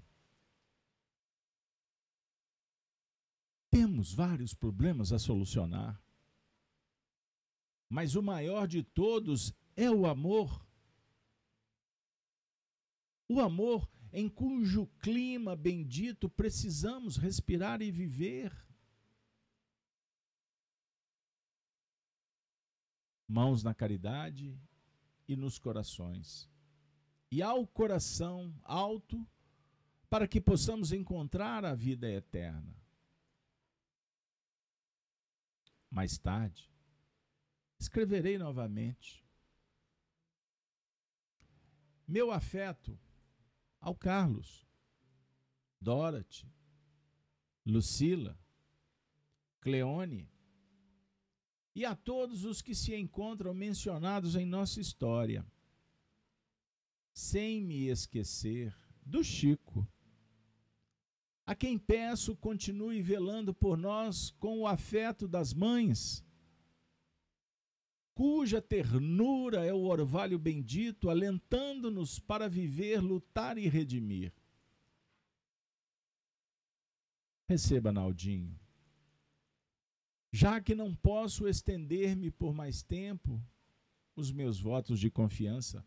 [3.71, 6.00] Temos vários problemas a solucionar.
[7.89, 10.63] Mas o maior de todos é o amor.
[13.28, 18.56] O amor em cujo clima bendito precisamos respirar e viver.
[23.28, 24.56] Mãos na caridade
[25.28, 26.48] e nos corações.
[27.32, 29.26] E ao coração alto,
[30.10, 32.76] para que possamos encontrar a vida eterna.
[35.90, 36.70] Mais tarde,
[37.80, 39.26] escreverei novamente.
[42.08, 42.98] Meu afeto
[43.80, 44.66] ao Carlos,
[45.82, 46.48] Dorothy,
[47.66, 48.38] Lucila,
[49.60, 50.30] Cleone
[51.74, 55.46] e a todos os que se encontram mencionados em nossa história,
[57.15, 59.88] sem me esquecer do Chico
[61.45, 66.25] a quem peço continue velando por nós com o afeto das mães,
[68.15, 74.34] cuja ternura é o orvalho bendito, alentando-nos para viver, lutar e redimir.
[77.47, 78.60] Receba, Naldinho.
[80.32, 83.39] Já que não posso estender-me por mais tempo,
[84.16, 85.86] os meus votos de confiança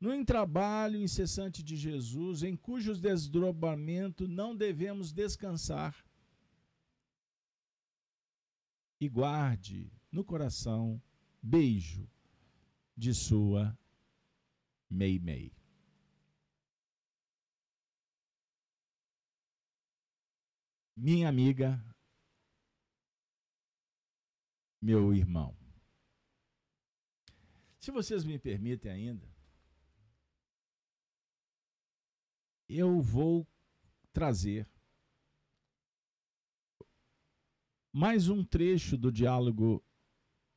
[0.00, 5.94] no trabalho incessante de Jesus, em cujos desdobramento não devemos descansar.
[8.98, 11.00] E guarde no coração
[11.42, 12.08] beijo
[12.96, 13.78] de sua
[14.88, 15.52] Mei Mei.
[20.96, 21.82] Minha amiga,
[24.80, 25.56] meu irmão.
[27.78, 29.29] Se vocês me permitem ainda,
[32.70, 33.46] eu vou
[34.12, 34.70] trazer
[37.92, 39.84] mais um trecho do diálogo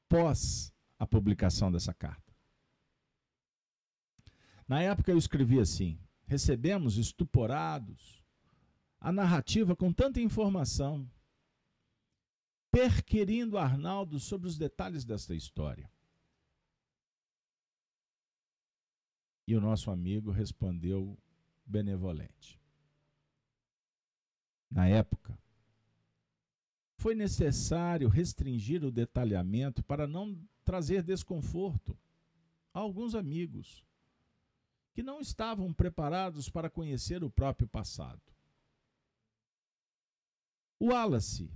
[0.08, 2.32] pós a publicação dessa carta.
[4.68, 8.24] Na época eu escrevi assim: recebemos estuporados
[9.00, 11.10] a narrativa com tanta informação,
[12.72, 15.92] perquirindo Arnaldo sobre os detalhes desta história.
[19.46, 21.18] E o nosso amigo respondeu
[21.66, 22.60] benevolente.
[24.70, 25.38] Na época,
[26.98, 31.98] foi necessário restringir o detalhamento para não trazer desconforto
[32.74, 33.86] a alguns amigos
[34.94, 38.22] que não estavam preparados para conhecer o próprio passado.
[40.82, 41.52] Wallace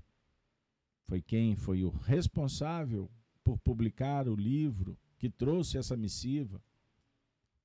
[1.06, 3.10] foi quem foi o responsável
[3.44, 6.62] por publicar o livro que trouxe essa missiva,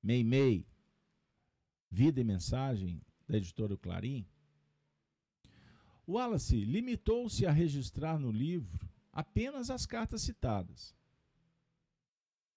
[0.01, 0.65] Meimei,
[1.95, 4.25] Vida e Mensagem, da editora Clarim.
[6.07, 10.95] Wallace limitou-se a registrar no livro apenas as cartas citadas.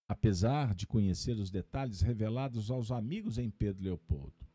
[0.08, 4.48] Apesar de conhecer os detalhes revelados aos amigos em Pedro Leopoldo.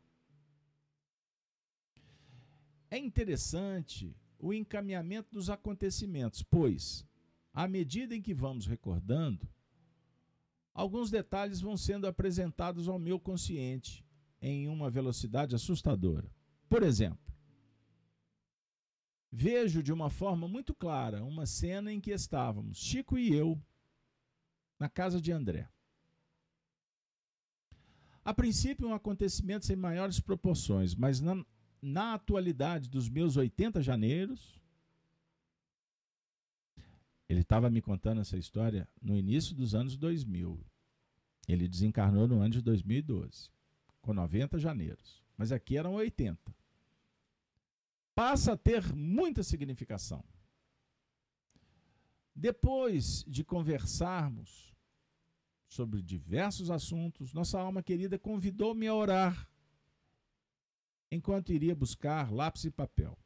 [2.89, 7.05] É interessante o encaminhamento dos acontecimentos, pois,
[7.53, 9.47] à medida em que vamos recordando,
[10.73, 14.03] alguns detalhes vão sendo apresentados ao meu consciente
[14.41, 16.29] em uma velocidade assustadora.
[16.67, 17.31] Por exemplo,
[19.31, 23.61] vejo de uma forma muito clara uma cena em que estávamos, Chico e eu,
[24.79, 25.69] na casa de André.
[28.23, 31.43] A princípio, um acontecimento sem maiores proporções, mas na,
[31.81, 34.61] na atualidade dos meus 80 janeiros,
[37.27, 40.59] ele estava me contando essa história no início dos anos 2000.
[41.47, 43.49] Ele desencarnou no ano de 2012,
[44.01, 45.23] com 90 janeiros.
[45.37, 46.53] Mas aqui eram 80
[48.21, 50.23] passa a ter muita significação.
[52.35, 54.75] Depois de conversarmos
[55.67, 59.49] sobre diversos assuntos, nossa alma querida convidou-me a orar
[61.09, 63.17] enquanto iria buscar lápis e papel.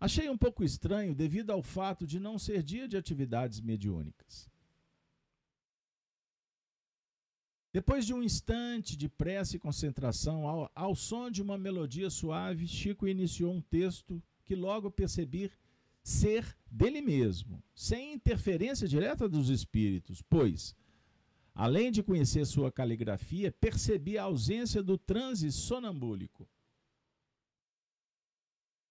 [0.00, 4.50] Achei um pouco estranho devido ao fato de não ser dia de atividades mediúnicas.
[7.74, 12.68] Depois de um instante de prece e concentração, ao, ao som de uma melodia suave,
[12.68, 15.50] Chico iniciou um texto que logo percebi
[16.00, 20.72] ser dele mesmo, sem interferência direta dos espíritos, pois,
[21.52, 26.48] além de conhecer sua caligrafia, percebi a ausência do transe sonambúlico.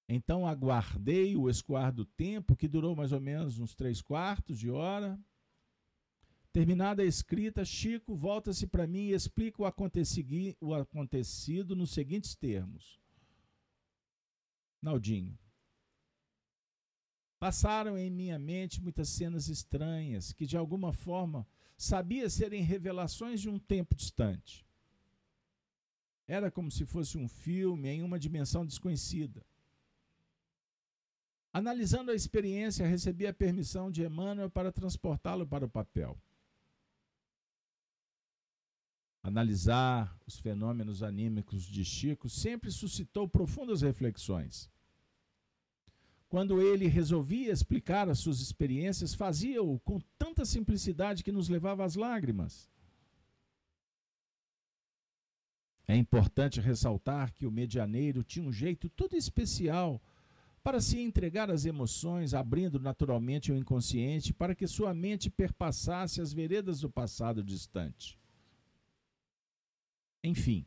[0.09, 4.69] Então aguardei o escoar do tempo, que durou mais ou menos uns três quartos de
[4.69, 5.17] hora,
[6.53, 9.65] Terminada a escrita, Chico volta-se para mim e explica o,
[10.61, 13.01] o acontecido nos seguintes termos.
[14.79, 15.35] Naldinho.
[17.39, 21.45] Passaram em minha mente muitas cenas estranhas que, de alguma forma,
[21.75, 24.63] sabia serem revelações de um tempo distante.
[26.27, 29.43] Era como se fosse um filme em uma dimensão desconhecida.
[31.51, 36.15] Analisando a experiência, recebi a permissão de Emmanuel para transportá-lo para o papel.
[39.23, 44.69] Analisar os fenômenos anímicos de Chico sempre suscitou profundas reflexões.
[46.27, 51.95] Quando ele resolvia explicar as suas experiências, fazia-o com tanta simplicidade que nos levava às
[51.95, 52.69] lágrimas.
[55.87, 60.01] É importante ressaltar que o medianeiro tinha um jeito todo especial
[60.61, 66.33] para se entregar às emoções, abrindo naturalmente o inconsciente para que sua mente perpassasse as
[66.33, 68.17] veredas do passado distante.
[70.23, 70.65] Enfim,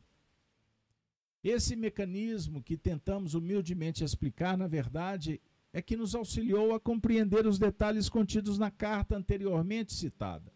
[1.43, 5.41] esse mecanismo que tentamos humildemente explicar, na verdade,
[5.73, 10.51] é que nos auxiliou a compreender os detalhes contidos na carta anteriormente citada,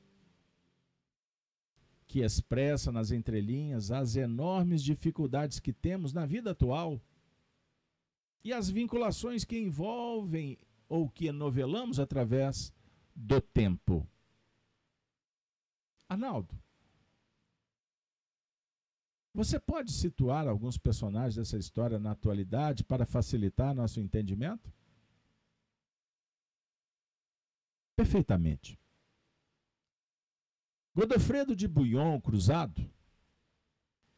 [2.07, 7.01] que expressa nas entrelinhas as enormes dificuldades que temos na vida atual
[8.43, 10.57] e as vinculações que envolvem
[10.89, 12.73] ou que novelamos através
[13.15, 14.07] do tempo.
[16.09, 16.53] Arnaldo,
[19.33, 24.71] você pode situar alguns personagens dessa história na atualidade para facilitar nosso entendimento?
[27.95, 28.77] Perfeitamente.
[30.93, 32.89] Godofredo de Bouillon Cruzado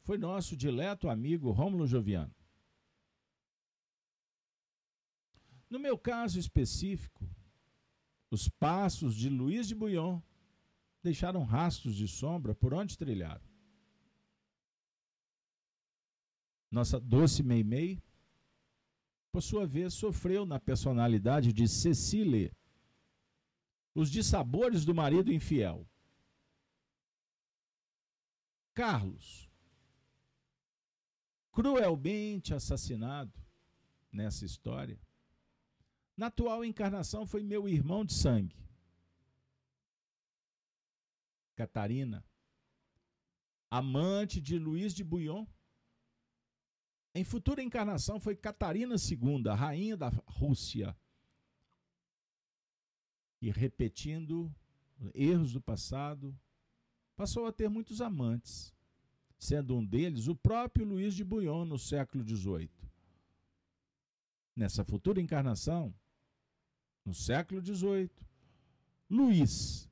[0.01, 2.33] foi nosso dileto amigo Rômulo Joviano.
[5.69, 7.27] No meu caso específico,
[8.31, 10.19] os passos de Luiz de Bouillon
[11.03, 13.52] deixaram rastros de sombra por onde trilharam.
[16.73, 18.01] Nossa doce Meimei,
[19.31, 22.51] por sua vez, sofreu na personalidade de Cecília
[23.93, 25.87] os dissabores do marido infiel.
[28.73, 29.47] Carlos,
[31.51, 33.39] cruelmente assassinado
[34.11, 34.99] nessa história,
[36.17, 38.57] na atual encarnação foi meu irmão de sangue.
[41.55, 42.25] Catarina,
[43.69, 45.45] amante de Luiz de Bouillon.
[47.15, 50.95] Em futura encarnação foi Catarina II, rainha da Rússia.
[53.39, 54.53] E repetindo
[55.13, 56.35] erros do passado,
[57.15, 58.73] passou a ter muitos amantes,
[59.37, 62.69] sendo um deles o próprio Luiz de Bouillon no século XVIII.
[64.55, 65.93] Nessa futura encarnação,
[67.05, 68.09] no século XVIII,
[69.09, 69.89] Luiz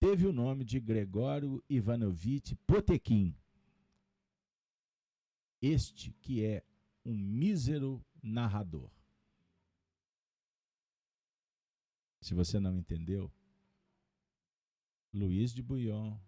[0.00, 3.34] teve o nome de Gregório Ivanovitch Potekin.
[5.66, 6.62] Este que é
[7.06, 8.90] um mísero narrador.
[12.20, 13.32] Se você não entendeu,
[15.10, 16.18] Luiz de Bouillon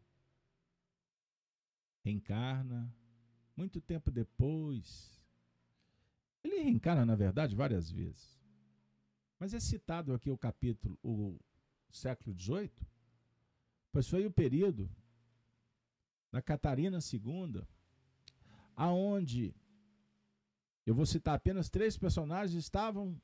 [2.03, 2.91] reencarna
[3.55, 5.23] muito tempo depois.
[6.43, 8.41] Ele reencarna, na verdade, várias vezes.
[9.39, 11.39] Mas é citado aqui o capítulo, o
[11.91, 12.73] século XVIII,
[13.93, 14.91] pois foi o período
[16.33, 17.67] da Catarina II,
[18.77, 19.55] aonde
[20.85, 23.21] eu vou citar apenas três personagens estavam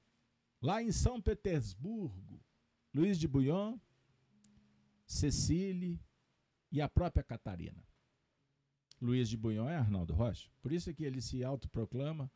[0.60, 2.40] lá em São Petersburgo:
[2.92, 3.78] Luiz de Bouillon,
[5.06, 6.00] Cecília
[6.72, 7.86] e a própria Catarina.
[9.00, 12.30] Luiz de Bouillon é Arnaldo Rocha, por isso é que ele se autoproclama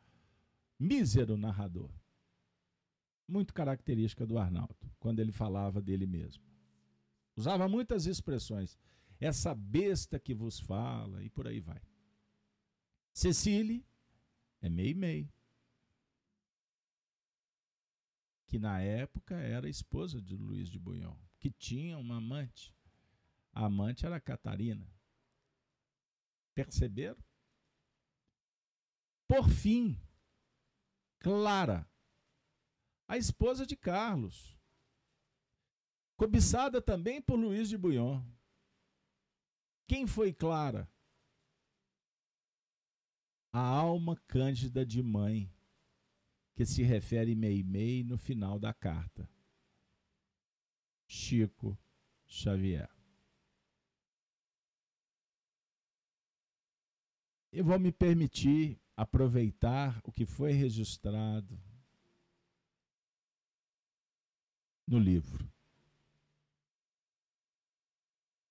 [0.78, 1.90] mísero narrador.
[3.26, 6.44] Muito característica do Arnaldo, quando ele falava dele mesmo.
[7.36, 8.78] Usava muitas expressões.
[9.18, 11.80] Essa besta que vos fala, e por aí vai.
[13.16, 13.82] Cecília
[14.60, 15.32] é Mei-Mei,
[18.46, 22.76] que na época era esposa de Luiz de Bouillon, que tinha uma amante.
[23.54, 24.86] A amante era Catarina.
[26.54, 27.16] Perceberam?
[29.26, 29.98] Por fim,
[31.18, 31.90] Clara,
[33.08, 34.60] a esposa de Carlos,
[36.18, 38.22] cobiçada também por Luiz de Bouillon.
[39.86, 40.86] Quem foi Clara?
[43.59, 45.50] A alma cândida de mãe,
[46.54, 49.26] que se refere Meimei no final da carta.
[51.07, 51.74] Chico
[52.26, 52.90] Xavier.
[57.50, 61.59] Eu vou me permitir aproveitar o que foi registrado
[64.86, 65.50] no livro.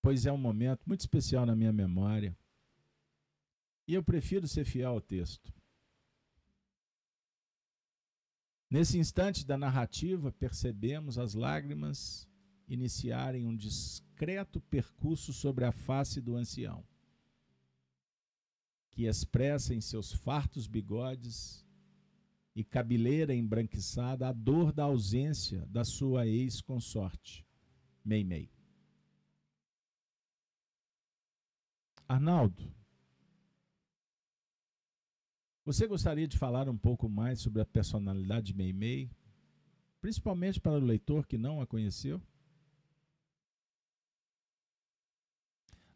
[0.02, 2.36] Pois é um momento muito especial na minha memória.
[3.88, 5.54] E eu prefiro ser fiel ao texto.
[8.70, 12.28] Nesse instante da narrativa, percebemos as lágrimas
[12.68, 16.84] iniciarem um discreto percurso sobre a face do ancião
[18.96, 21.66] que expressa em seus fartos bigodes
[22.56, 27.46] e cabeleira embranquiçada a dor da ausência da sua ex-consorte,
[28.06, 28.50] Meimei.
[32.08, 32.74] Arnaldo,
[35.66, 39.10] você gostaria de falar um pouco mais sobre a personalidade de Meimei,
[40.00, 42.22] principalmente para o leitor que não a conheceu?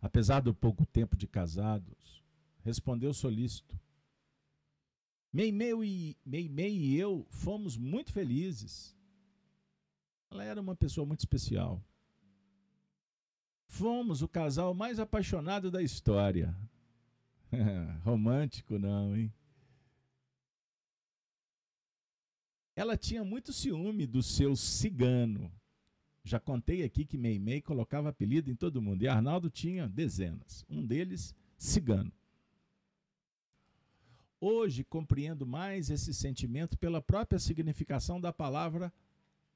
[0.02, 2.24] Apesar do pouco tempo de casados,
[2.64, 3.80] respondeu solícito.
[5.32, 8.98] Meimei e, e eu fomos muito felizes.
[10.32, 11.84] Ela era uma pessoa muito especial.
[13.68, 16.56] Fomos o casal mais apaixonado da história.
[18.04, 19.32] Romântico, não, hein?
[22.80, 25.52] Ela tinha muito ciúme do seu cigano.
[26.24, 29.04] Já contei aqui que Meimei colocava apelido em todo mundo.
[29.04, 30.66] E Arnaldo tinha dezenas.
[30.70, 32.10] Um deles, cigano.
[34.40, 38.94] Hoje compreendo mais esse sentimento pela própria significação da palavra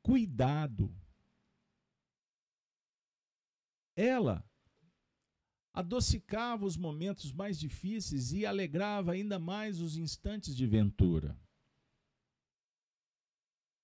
[0.02, 0.94] cuidado.
[3.96, 4.44] Ela
[5.74, 11.42] adocicava os momentos mais difíceis e alegrava ainda mais os instantes de ventura.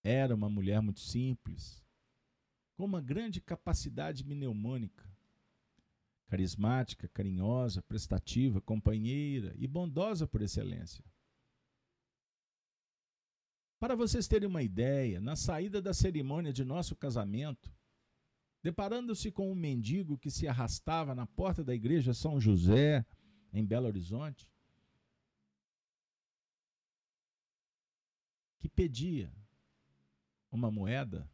[0.04, 1.84] Era uma mulher muito simples,
[2.76, 5.10] com uma grande capacidade mnemônica
[6.30, 11.04] carismática, carinhosa, prestativa, companheira e bondosa por excelência.
[13.80, 17.74] Para vocês terem uma ideia, na saída da cerimônia de nosso casamento,
[18.62, 23.06] deparando-se com um mendigo que se arrastava na porta da igreja São José,
[23.52, 24.48] em Belo Horizonte,
[28.60, 29.34] que pedia
[30.52, 31.30] uma moeda,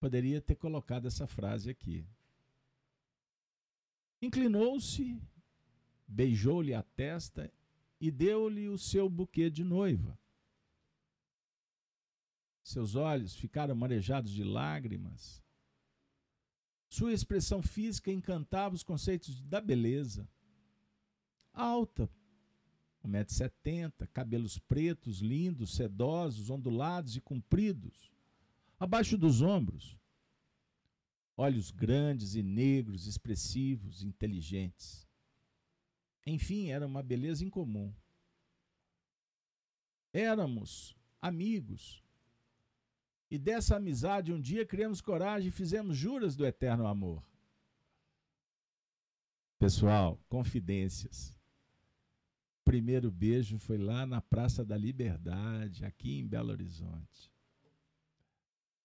[0.00, 2.06] poderia ter colocado essa frase aqui:
[4.20, 5.20] Inclinou-se,
[6.06, 7.52] beijou-lhe a testa
[8.00, 10.18] e deu-lhe o seu buquê de noiva.
[12.62, 15.42] Seus olhos ficaram marejados de lágrimas.
[16.88, 20.28] Sua expressão física encantava os conceitos da beleza.
[21.52, 22.08] Alta,
[23.04, 28.12] 1,70m, cabelos pretos, lindos, sedosos, ondulados e compridos,
[28.78, 29.98] abaixo dos ombros.
[31.36, 35.08] Olhos grandes e negros, expressivos, inteligentes.
[36.26, 37.92] Enfim, era uma beleza incomum.
[40.12, 42.04] Éramos amigos.
[43.30, 47.24] E dessa amizade um dia criamos coragem e fizemos juras do eterno amor.
[49.58, 51.41] Pessoal, confidências
[52.64, 57.30] primeiro beijo foi lá na Praça da Liberdade, aqui em Belo Horizonte.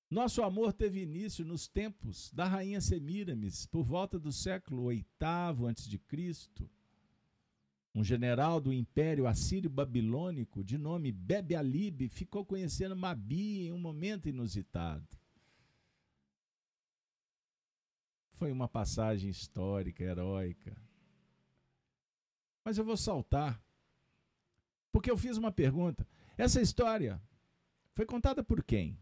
[0.09, 6.69] Nosso amor teve início nos tempos da rainha Semíramis, por volta do século VIII a.C.
[7.93, 14.29] Um general do Império Assírio-Babilônico, de nome Bebe Alib, ficou conhecendo Mabi em um momento
[14.29, 15.17] inusitado.
[18.33, 20.77] Foi uma passagem histórica, heróica.
[22.63, 23.61] Mas eu vou saltar
[24.97, 26.07] porque eu fiz uma pergunta.
[26.35, 27.21] Essa história
[27.93, 28.99] foi contada por quem?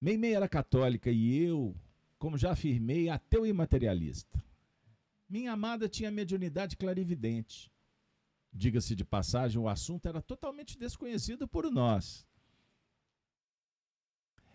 [0.00, 1.76] Meimei era católica e eu,
[2.16, 4.40] como já afirmei, ateu e materialista.
[5.28, 7.72] Minha amada tinha mediunidade clarividente.
[8.52, 12.24] Diga-se de passagem, o assunto era totalmente desconhecido por nós.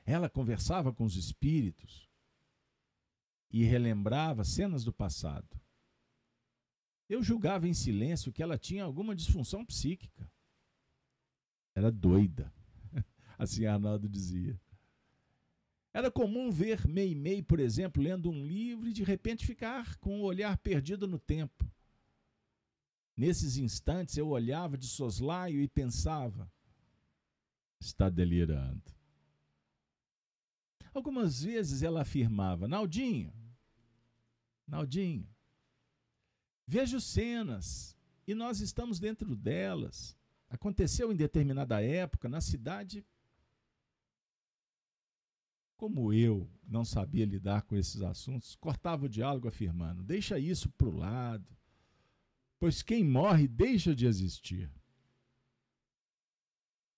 [0.06, 2.10] Ela conversava com os espíritos
[3.52, 5.60] e relembrava cenas do passado.
[7.10, 10.32] Eu julgava em silêncio que ela tinha alguma disfunção psíquica.
[11.74, 12.54] Era doida,
[13.38, 14.62] assim Arnaldo dizia.
[15.92, 20.24] Era comum ver Meimei, por exemplo, lendo um livro e de repente ficar com o
[20.24, 21.68] olhar perdido no tempo.
[23.18, 26.50] Nesses instantes eu olhava de soslaio e pensava:
[27.80, 28.84] está delirando.
[30.94, 33.34] Algumas vezes ela afirmava: Naldinho,
[34.68, 35.28] Naldinho,
[36.72, 37.98] Vejo cenas
[38.28, 40.16] e nós estamos dentro delas.
[40.48, 43.04] Aconteceu em determinada época na cidade.
[45.76, 50.88] Como eu não sabia lidar com esses assuntos, cortava o diálogo afirmando: deixa isso para
[50.88, 51.58] o lado,
[52.60, 54.72] pois quem morre deixa de existir.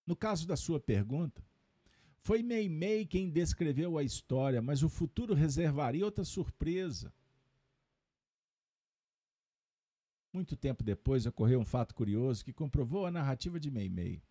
[0.06, 1.42] No caso da sua pergunta,
[2.20, 7.14] foi Meimei quem descreveu a história, mas o futuro reservaria outra surpresa.
[10.34, 14.24] Muito tempo depois ocorreu um fato curioso que comprovou a narrativa de Meimei.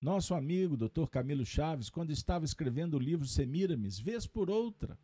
[0.00, 1.06] Nosso amigo Dr.
[1.10, 4.98] Camilo Chaves, quando estava escrevendo o livro Semiramis, vez por outra,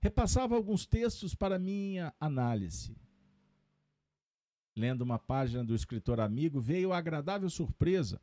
[0.00, 2.96] repassava alguns textos para minha análise.
[4.76, 8.20] Lendo uma página do escritor amigo, veio a agradável surpresa.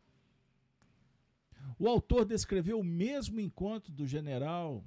[1.77, 4.83] O autor descreveu o mesmo encontro do general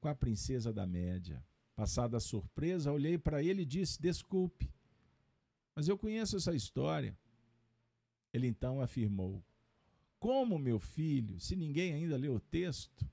[0.00, 1.42] com a princesa da Média.
[1.74, 4.70] Passada a surpresa, olhei para ele e disse: Desculpe,
[5.74, 7.16] mas eu conheço essa história.
[8.32, 9.44] Ele então afirmou:
[10.18, 13.08] Como, meu filho, se ninguém ainda leu o texto?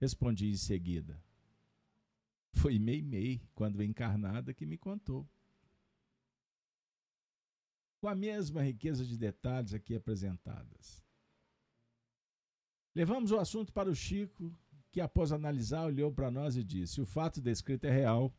[0.00, 1.20] Respondi em seguida:
[2.52, 5.28] Foi Meimei, quando encarnada, que me contou.
[8.00, 11.04] Com a mesma riqueza de detalhes aqui apresentadas.
[12.94, 14.56] Levamos o assunto para o Chico,
[14.90, 18.32] que, após analisar, olhou para nós e disse: O fato descrito é real.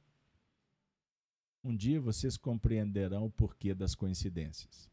[1.63, 4.89] Um dia vocês compreenderão o porquê das coincidências.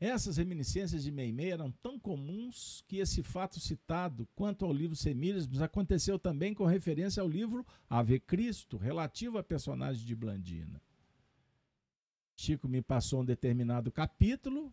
[0.00, 5.60] Essas reminiscências de Meimei eram tão comuns que esse fato citado quanto ao livro Semírismos
[5.60, 10.80] aconteceu também com referência ao livro Ave Cristo, relativo à personagem de Blandina.
[12.34, 14.72] Chico me passou um determinado capítulo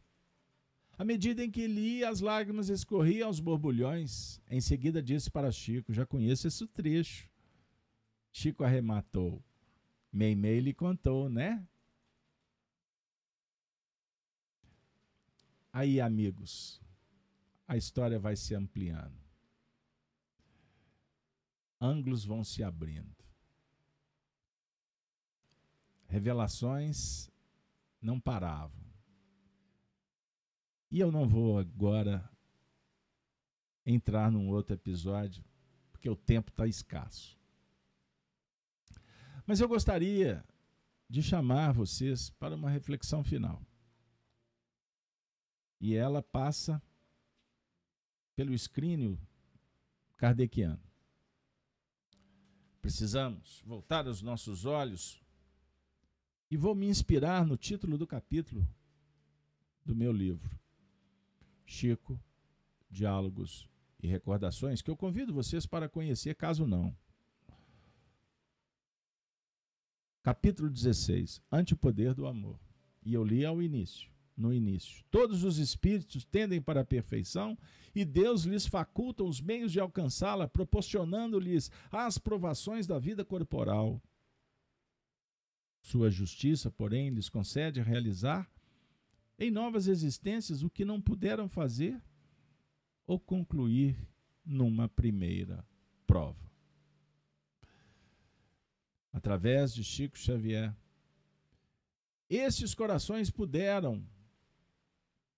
[0.98, 4.42] à medida em que li, as lágrimas escorriam aos borbulhões.
[4.50, 7.30] Em seguida disse para Chico: Já conheço esse trecho.
[8.32, 9.44] Chico arrematou.
[10.12, 11.66] Meimei lhe contou, né?
[15.72, 16.82] Aí, amigos,
[17.68, 19.16] a história vai se ampliando.
[21.80, 23.16] Ângulos vão se abrindo.
[26.08, 27.30] Revelações
[28.02, 28.87] não paravam.
[30.90, 32.30] E eu não vou agora
[33.86, 35.44] entrar num outro episódio,
[35.92, 37.38] porque o tempo está escasso.
[39.46, 40.44] Mas eu gostaria
[41.10, 43.62] de chamar vocês para uma reflexão final.
[45.80, 46.82] E ela passa
[48.36, 49.18] pelo escrínio
[50.18, 50.82] kardeciano.
[52.82, 55.22] Precisamos voltar os nossos olhos
[56.50, 58.68] e vou me inspirar no título do capítulo
[59.86, 60.50] do meu livro,
[61.68, 62.20] Chico,
[62.90, 63.70] Diálogos
[64.02, 66.96] e Recordações, que eu convido vocês para conhecer, caso não.
[70.24, 72.60] Capítulo 16, Antipoder do Amor.
[73.04, 75.04] E eu li ao início, no início.
[75.12, 77.58] Todos os espíritos tendem para a perfeição
[77.94, 84.02] e Deus lhes faculta os meios de alcançá-la, proporcionando-lhes as provações da vida corporal.
[85.82, 88.50] Sua justiça, porém, lhes concede realizar
[89.38, 92.02] em novas existências o que não puderam fazer
[93.06, 93.98] ou concluir
[94.44, 95.66] numa primeira
[96.06, 96.50] prova.
[99.12, 100.76] Através de Chico Xavier,
[102.30, 104.06] esses corações puderam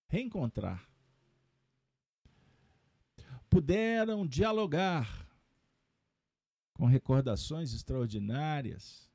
[0.07, 0.89] reencontrar,
[3.49, 5.27] puderam dialogar
[6.73, 9.09] com recordações extraordinárias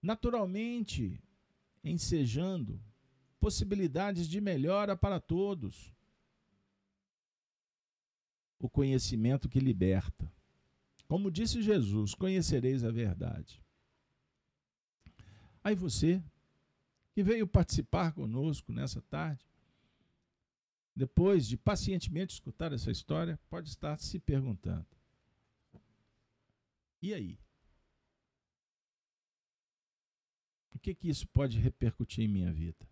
[0.00, 1.20] naturalmente
[1.82, 2.80] ensejando
[3.40, 5.94] possibilidades de melhora para todos.
[8.58, 10.32] O conhecimento que liberta.
[11.06, 13.62] Como disse Jesus, conhecereis a verdade.
[15.62, 16.22] Aí você,
[17.12, 19.44] que veio participar conosco nessa tarde,
[20.94, 24.86] depois de pacientemente escutar essa história, pode estar se perguntando:
[27.02, 27.38] e aí?
[30.74, 32.86] O que, que isso pode repercutir em minha vida?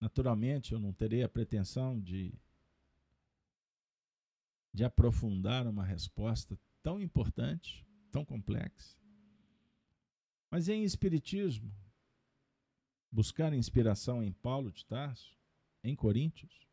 [0.00, 2.32] Naturalmente, eu não terei a pretensão de,
[4.72, 8.98] de aprofundar uma resposta tão importante, tão complexa.
[10.50, 11.70] Mas em Espiritismo,
[13.12, 15.36] buscar inspiração em Paulo de Tarso,
[15.84, 16.66] em Coríntios,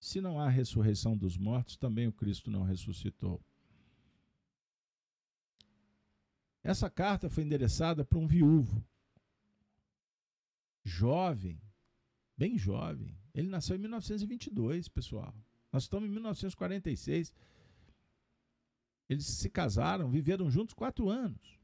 [0.00, 3.40] se não há ressurreição dos mortos, também o Cristo não ressuscitou.
[6.64, 8.84] Essa carta foi endereçada para um viúvo,
[10.84, 11.60] jovem,
[12.42, 13.16] bem jovem.
[13.32, 15.32] Ele nasceu em 1922, pessoal.
[15.70, 17.32] Nós estamos em 1946.
[19.08, 21.56] Eles se casaram, viveram juntos quatro anos.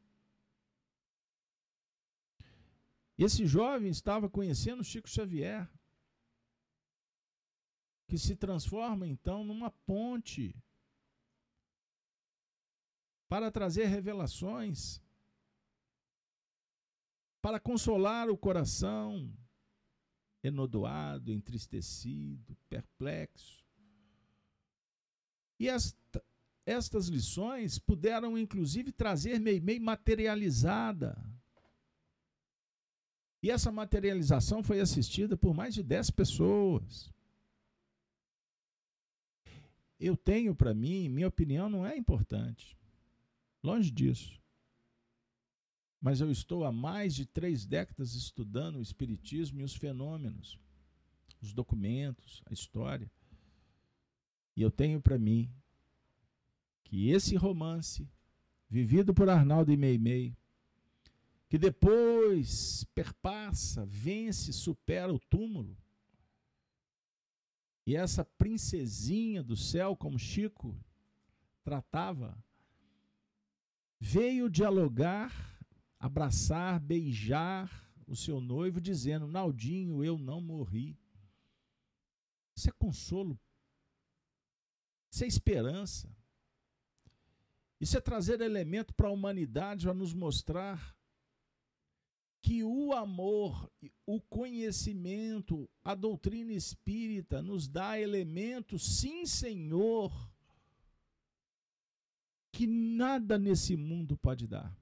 [3.19, 5.69] Esse jovem estava conhecendo Chico Xavier,
[8.07, 10.55] que se transforma então numa ponte
[13.29, 15.03] para trazer revelações,
[17.43, 19.37] para consolar o coração
[20.49, 23.65] enodoado, entristecido, perplexo.
[25.59, 26.23] E esta,
[26.67, 31.17] estas lições puderam, inclusive, trazer meio materializada.
[33.43, 37.13] E essa materialização foi assistida por mais de dez pessoas.
[39.99, 42.77] Eu tenho para mim, minha opinião não é importante.
[43.63, 44.41] Longe disso.
[46.01, 50.59] Mas eu estou há mais de três décadas estudando o Espiritismo e os fenômenos,
[51.41, 53.11] os documentos, a história.
[54.55, 55.51] E eu tenho para mim
[56.85, 58.09] que esse romance,
[58.69, 60.37] vivido por Arnaldo e Meimei,
[61.49, 65.77] que depois perpassa, vence, supera o túmulo,
[67.89, 70.79] e essa princesinha do céu, como Chico
[71.65, 72.37] tratava
[73.99, 75.58] veio dialogar,
[75.99, 77.71] abraçar, beijar
[78.07, 80.99] o seu noivo, dizendo: Naldinho, eu não morri.
[82.57, 83.39] Isso é consolo.
[85.11, 86.09] Isso é esperança.
[87.81, 90.97] Isso é trazer elemento para a humanidade, para nos mostrar
[92.43, 93.71] que o amor,
[94.07, 100.13] o conhecimento, a doutrina espírita nos dá elementos, sim, Senhor,
[102.53, 104.75] que nada nesse mundo pode dar.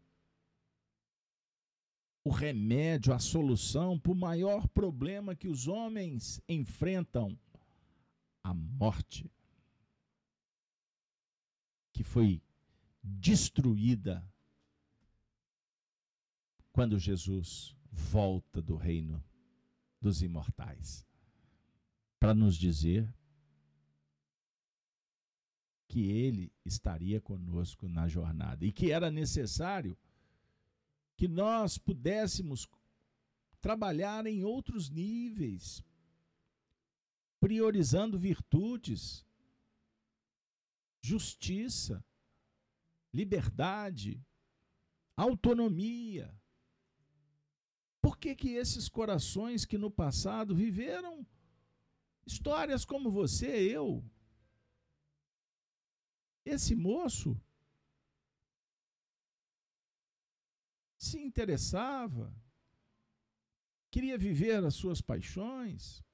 [2.27, 7.39] O remédio, a solução para o maior problema que os homens enfrentam,
[8.43, 9.31] a morte,
[11.93, 12.43] que foi
[13.01, 14.29] destruída
[16.73, 19.23] quando Jesus volta do reino
[20.01, 21.07] dos imortais
[22.19, 23.09] para nos dizer
[25.87, 29.97] que ele estaria conosco na jornada e que era necessário
[31.17, 32.69] que nós pudéssemos
[33.61, 35.83] trabalhar em outros níveis,
[37.41, 39.25] priorizando virtudes,
[41.01, 42.05] justiça,
[43.13, 44.23] liberdade,
[45.17, 46.33] autonomia.
[48.01, 51.27] Por que, que esses corações que no passado viveram
[52.27, 54.05] histórias como você, eu,
[56.45, 57.41] esse moço
[61.07, 62.35] se interessava,
[63.91, 66.05] queria viver as suas paixões.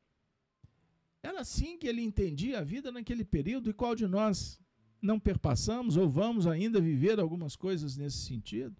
[1.22, 4.60] Era assim que ele entendia a vida naquele período, e qual de nós
[5.00, 8.76] não perpassamos ou vamos ainda viver algumas coisas nesse sentido?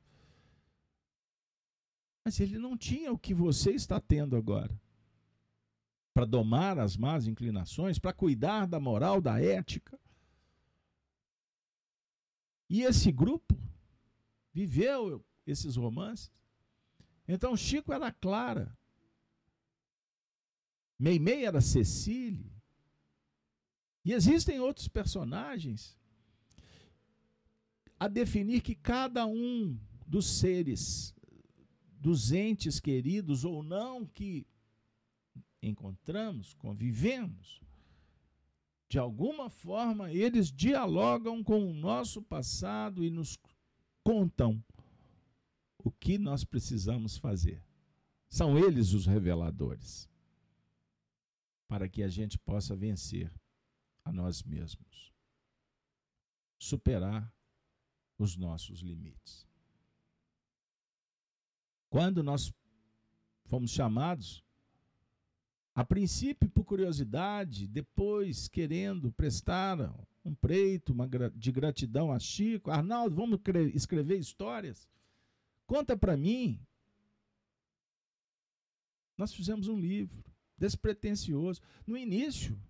[2.25, 4.81] Mas ele não tinha o que você está tendo agora.
[6.15, 9.99] Para domar as más inclinações, para cuidar da moral, da ética.
[12.69, 13.57] E esse grupo
[14.53, 16.31] viveu esses romances.
[17.27, 18.77] Então Chico era Clara.
[20.99, 22.53] Meimei era Cecília.
[24.05, 25.97] E existem outros personagens
[27.99, 31.15] a definir que cada um dos seres
[32.01, 34.45] dos entes queridos ou não que
[35.63, 37.61] encontramos, convivemos,
[38.89, 43.39] de alguma forma eles dialogam com o nosso passado e nos
[44.03, 44.63] contam
[45.85, 47.63] o que nós precisamos fazer.
[48.29, 50.09] São eles os reveladores
[51.69, 53.33] para que a gente possa vencer
[54.05, 55.13] a nós mesmos,
[56.59, 57.33] superar
[58.19, 59.47] os nossos limites.
[61.89, 62.53] Quando nós
[63.47, 64.43] fomos chamados,
[65.75, 69.79] a princípio por curiosidade, depois querendo prestar
[70.25, 70.95] um preito
[71.35, 73.41] de gratidão a Chico, Arnaldo, vamos
[73.75, 74.89] escrever histórias?
[75.73, 76.61] Conta para mim.
[79.17, 80.23] Nós fizemos um livro
[80.55, 81.63] despretensioso.
[81.87, 82.61] No início,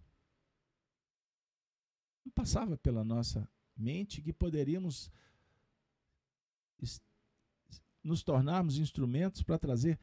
[2.24, 5.10] não passava pela nossa mente que poderíamos
[8.04, 9.98] nos tornarmos instrumentos para trazer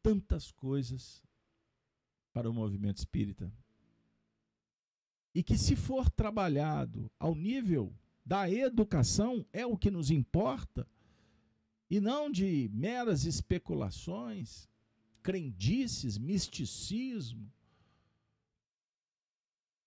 [0.00, 1.24] tantas coisas
[2.32, 3.52] para o movimento espírita.
[5.34, 7.92] E que, se for trabalhado ao nível
[8.24, 10.88] da educação, é o que nos importa,
[11.88, 14.68] e não de meras especulações,
[15.22, 17.50] crendices, misticismo,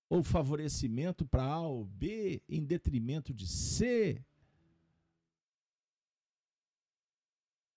[0.09, 4.25] ou favorecimento para A ou B em detrimento de C,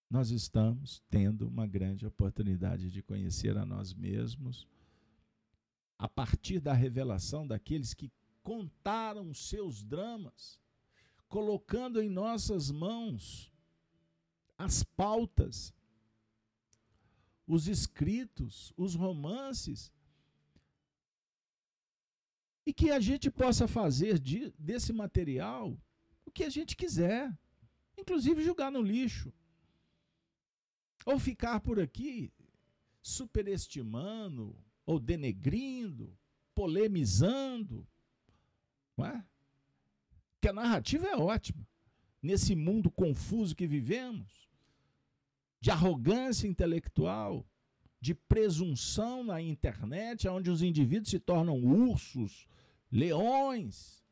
[0.08, 4.66] nós estamos tendo uma grande oportunidade de conhecer a nós mesmos
[5.98, 8.10] a partir da revelação daqueles que
[8.42, 10.60] contaram seus dramas,
[11.28, 13.51] colocando em nossas mãos
[14.62, 15.74] as pautas,
[17.46, 19.92] os escritos, os romances,
[22.64, 25.76] e que a gente possa fazer de, desse material
[26.24, 27.36] o que a gente quiser,
[27.98, 29.32] inclusive jogar no lixo.
[31.04, 32.32] Ou ficar por aqui
[33.02, 34.56] superestimando,
[34.86, 36.16] ou denegrindo,
[36.54, 37.84] polemizando.
[38.96, 39.24] Não é?
[40.40, 41.66] Que a narrativa é ótima.
[42.22, 44.48] Nesse mundo confuso que vivemos,
[45.62, 47.46] de arrogância intelectual,
[48.00, 52.48] de presunção na internet, onde os indivíduos se tornam ursos,
[52.90, 54.04] leões.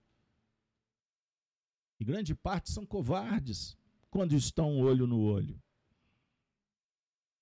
[1.99, 3.77] E grande parte são covardes
[4.09, 5.61] quando estão olho no olho.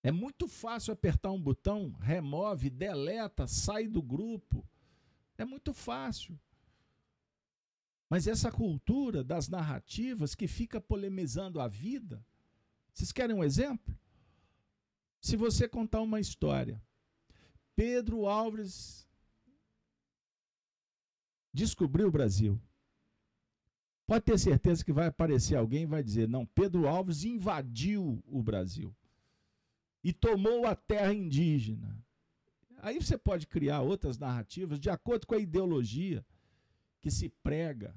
[0.02, 4.66] É muito fácil apertar um botão, remove, deleta, sai do grupo.
[5.36, 6.40] É muito fácil.
[8.09, 12.24] Mas essa cultura das narrativas que fica polemizando a vida.
[12.99, 13.96] Vocês querem um exemplo?
[15.20, 16.82] Se você contar uma história,
[17.76, 19.07] Pedro Álvares
[21.55, 22.61] descobriu o Brasil.
[24.05, 28.42] Pode ter certeza que vai aparecer alguém e vai dizer: não, Pedro Alves invadiu o
[28.42, 28.92] Brasil
[30.03, 32.05] e tomou a terra indígena.
[32.78, 36.26] Aí você pode criar outras narrativas de acordo com a ideologia
[37.01, 37.96] que se prega,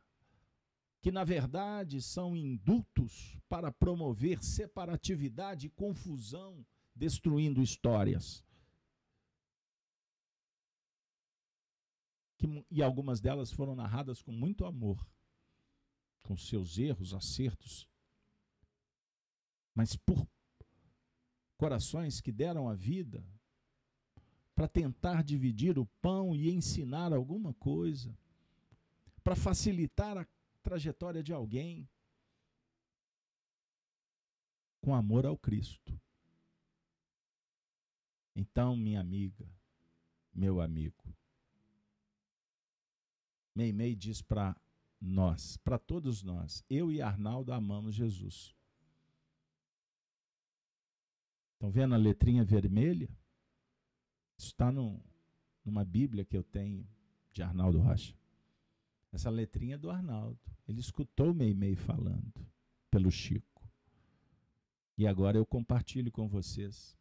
[1.02, 6.64] que na verdade são indutos para promover separatividade e confusão,
[6.96, 8.46] destruindo histórias.
[12.38, 15.04] Que, e algumas delas foram narradas com muito amor,
[16.22, 17.90] com seus erros, acertos,
[19.74, 20.28] mas por
[21.58, 23.26] corações que deram a vida
[24.54, 28.16] para tentar dividir o pão e ensinar alguma coisa,
[29.24, 30.26] para facilitar a
[30.62, 31.90] trajetória de alguém,
[34.80, 36.00] com amor ao Cristo.
[38.36, 39.48] Então, minha amiga,
[40.34, 41.16] meu amigo,
[43.54, 44.56] Meimei diz para
[45.00, 48.56] nós, para todos nós, eu e Arnaldo amamos Jesus.
[51.54, 53.10] Estão vendo a letrinha vermelha?
[54.38, 56.88] Isso está numa Bíblia que eu tenho
[57.32, 58.16] de Arnaldo Rocha.
[59.12, 60.40] Essa letrinha do Arnaldo.
[60.68, 62.46] Ele escutou o Meimei falando
[62.90, 63.70] pelo Chico.
[64.98, 66.98] E agora eu compartilho com vocês.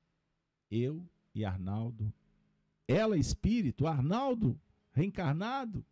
[0.71, 2.13] Eu e Arnaldo,
[2.87, 4.61] ela espírito, Arnaldo
[4.93, 5.85] reencarnado,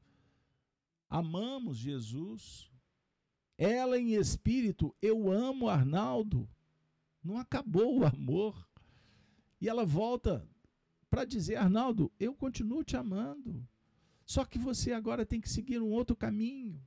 [1.09, 2.71] amamos Jesus.
[3.57, 6.49] Ela em espírito, eu amo Arnaldo.
[7.23, 8.69] Não acabou o amor.
[9.61, 10.49] E ela volta
[11.11, 13.67] para dizer: Arnaldo, eu continuo te amando.
[14.29, 16.79] Só que você agora tem que seguir um outro caminho.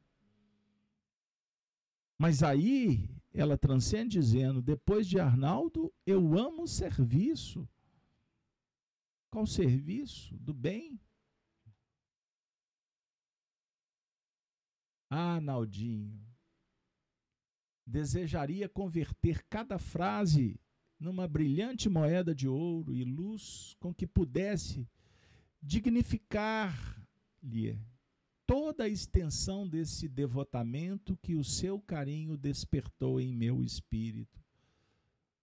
[2.15, 7.67] Mas aí ela transcende dizendo: depois de Arnaldo, eu amo serviço.
[9.31, 10.37] Qual serviço?
[10.37, 10.99] Do bem.
[15.09, 16.23] Ah, Naldinho,
[17.87, 20.59] desejaria converter cada frase
[20.99, 24.87] numa brilhante moeda de ouro e luz com que pudesse
[27.41, 27.91] dignificar-lhe
[28.51, 34.43] toda a extensão desse devotamento que o seu carinho despertou em meu espírito,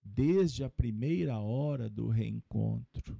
[0.04, 3.18] desde a primeira hora do reencontro.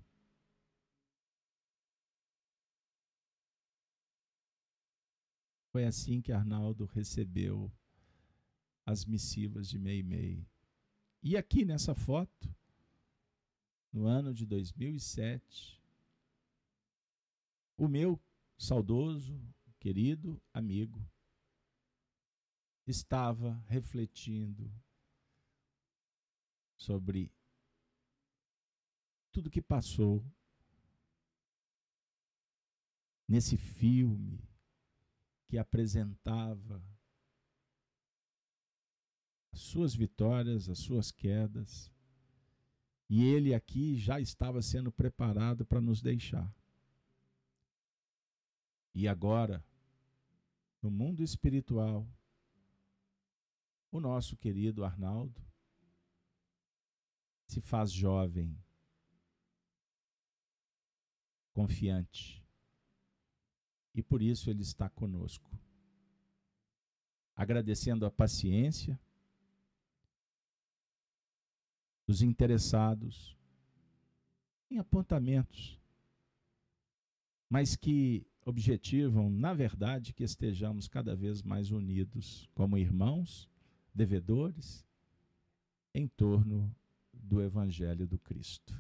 [5.73, 7.73] Foi assim que Arnaldo recebeu
[8.85, 10.47] as missivas de Meimei.
[11.23, 12.55] E aqui nessa foto,
[13.91, 15.83] no ano de 2007,
[17.79, 18.21] o meu
[18.59, 19.41] saudoso,
[19.79, 21.09] querido amigo
[22.91, 24.73] estava refletindo
[26.77, 27.31] sobre
[29.31, 30.25] tudo que passou
[33.29, 34.43] nesse filme
[35.47, 36.83] que apresentava
[39.53, 41.93] as suas vitórias, as suas quedas.
[43.09, 46.55] E ele aqui já estava sendo preparado para nos deixar.
[48.95, 49.65] E agora,
[50.83, 52.07] no mundo espiritual,
[53.91, 55.41] o nosso querido Arnaldo
[57.47, 58.57] se faz jovem,
[61.53, 62.45] confiante.
[63.95, 65.51] E por isso ele está conosco.
[67.35, 69.01] Agradecendo a paciência,
[72.07, 73.37] dos interessados
[74.71, 75.79] em apontamentos,
[77.51, 83.47] mas que objetivam, na verdade, que estejamos cada vez mais unidos como irmãos,
[83.95, 84.87] devedores,
[85.95, 86.75] em torno
[87.13, 88.75] do Evangelho do Cristo.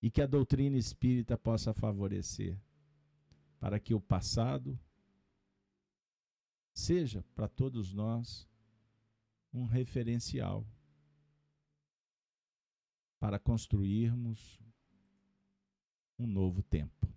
[0.00, 2.56] E que a doutrina espírita possa favorecer
[3.58, 4.78] para que o passado
[6.72, 8.48] seja para todos nós
[9.52, 10.64] um referencial
[13.18, 14.60] para construirmos
[16.16, 17.15] um novo tempo.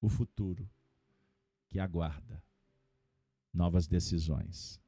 [0.00, 0.68] O futuro
[1.68, 2.42] que aguarda
[3.52, 4.80] novas decisões.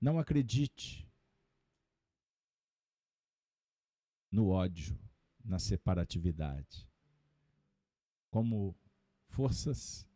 [0.00, 1.08] Não acredite
[4.30, 4.98] no ódio,
[5.44, 6.88] na separatividade,
[8.30, 8.76] como
[9.28, 10.06] forças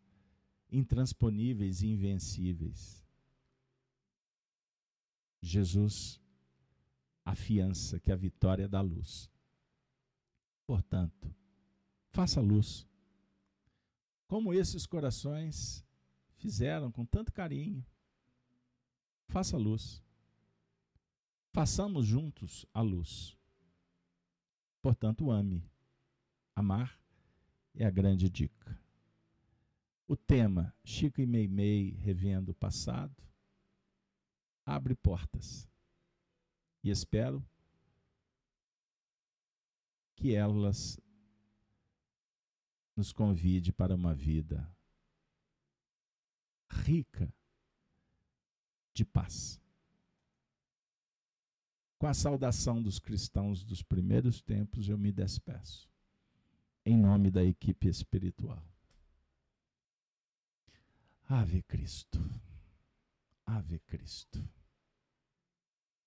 [0.71, 3.05] intransponíveis e invencíveis.
[5.41, 6.21] Jesus
[7.25, 9.31] afiança que a vitória é da luz.
[10.67, 11.35] Portanto,
[12.11, 12.87] faça luz.
[14.33, 15.85] Como esses corações
[16.39, 17.85] fizeram com tanto carinho.
[19.29, 20.03] Faça luz.
[21.51, 23.37] Façamos juntos a luz.
[24.81, 25.71] Portanto, ame.
[26.57, 26.99] Amar
[27.75, 28.81] é a grande dica.
[30.09, 33.15] O tema Chico e Meimei revendo o passado
[34.65, 35.69] abre portas
[36.83, 37.47] e espero
[40.17, 40.99] que elas
[42.97, 44.69] nos convide para uma vida
[46.69, 47.33] rica
[48.95, 49.61] de paz.
[51.99, 55.89] Com a saudação dos cristãos dos primeiros tempos, eu me despeço.
[56.85, 58.63] Em nome da equipe espiritual.
[61.29, 62.19] Ave Cristo.
[63.47, 64.45] Ave Cristo.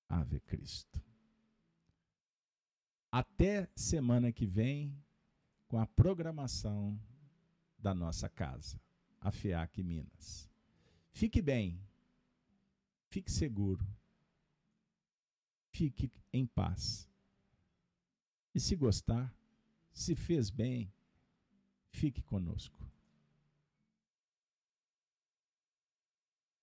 [0.10, 1.02] Ave Cristo.
[3.12, 4.94] Até semana que vem
[5.76, 6.98] com a programação
[7.78, 8.80] da nossa casa,
[9.20, 10.50] a FEAC Minas.
[11.12, 11.78] Fique bem,
[13.10, 13.86] fique seguro,
[15.74, 17.10] fique em paz.
[18.54, 19.36] E se gostar,
[19.92, 20.90] se fez bem,
[21.90, 22.80] fique conosco.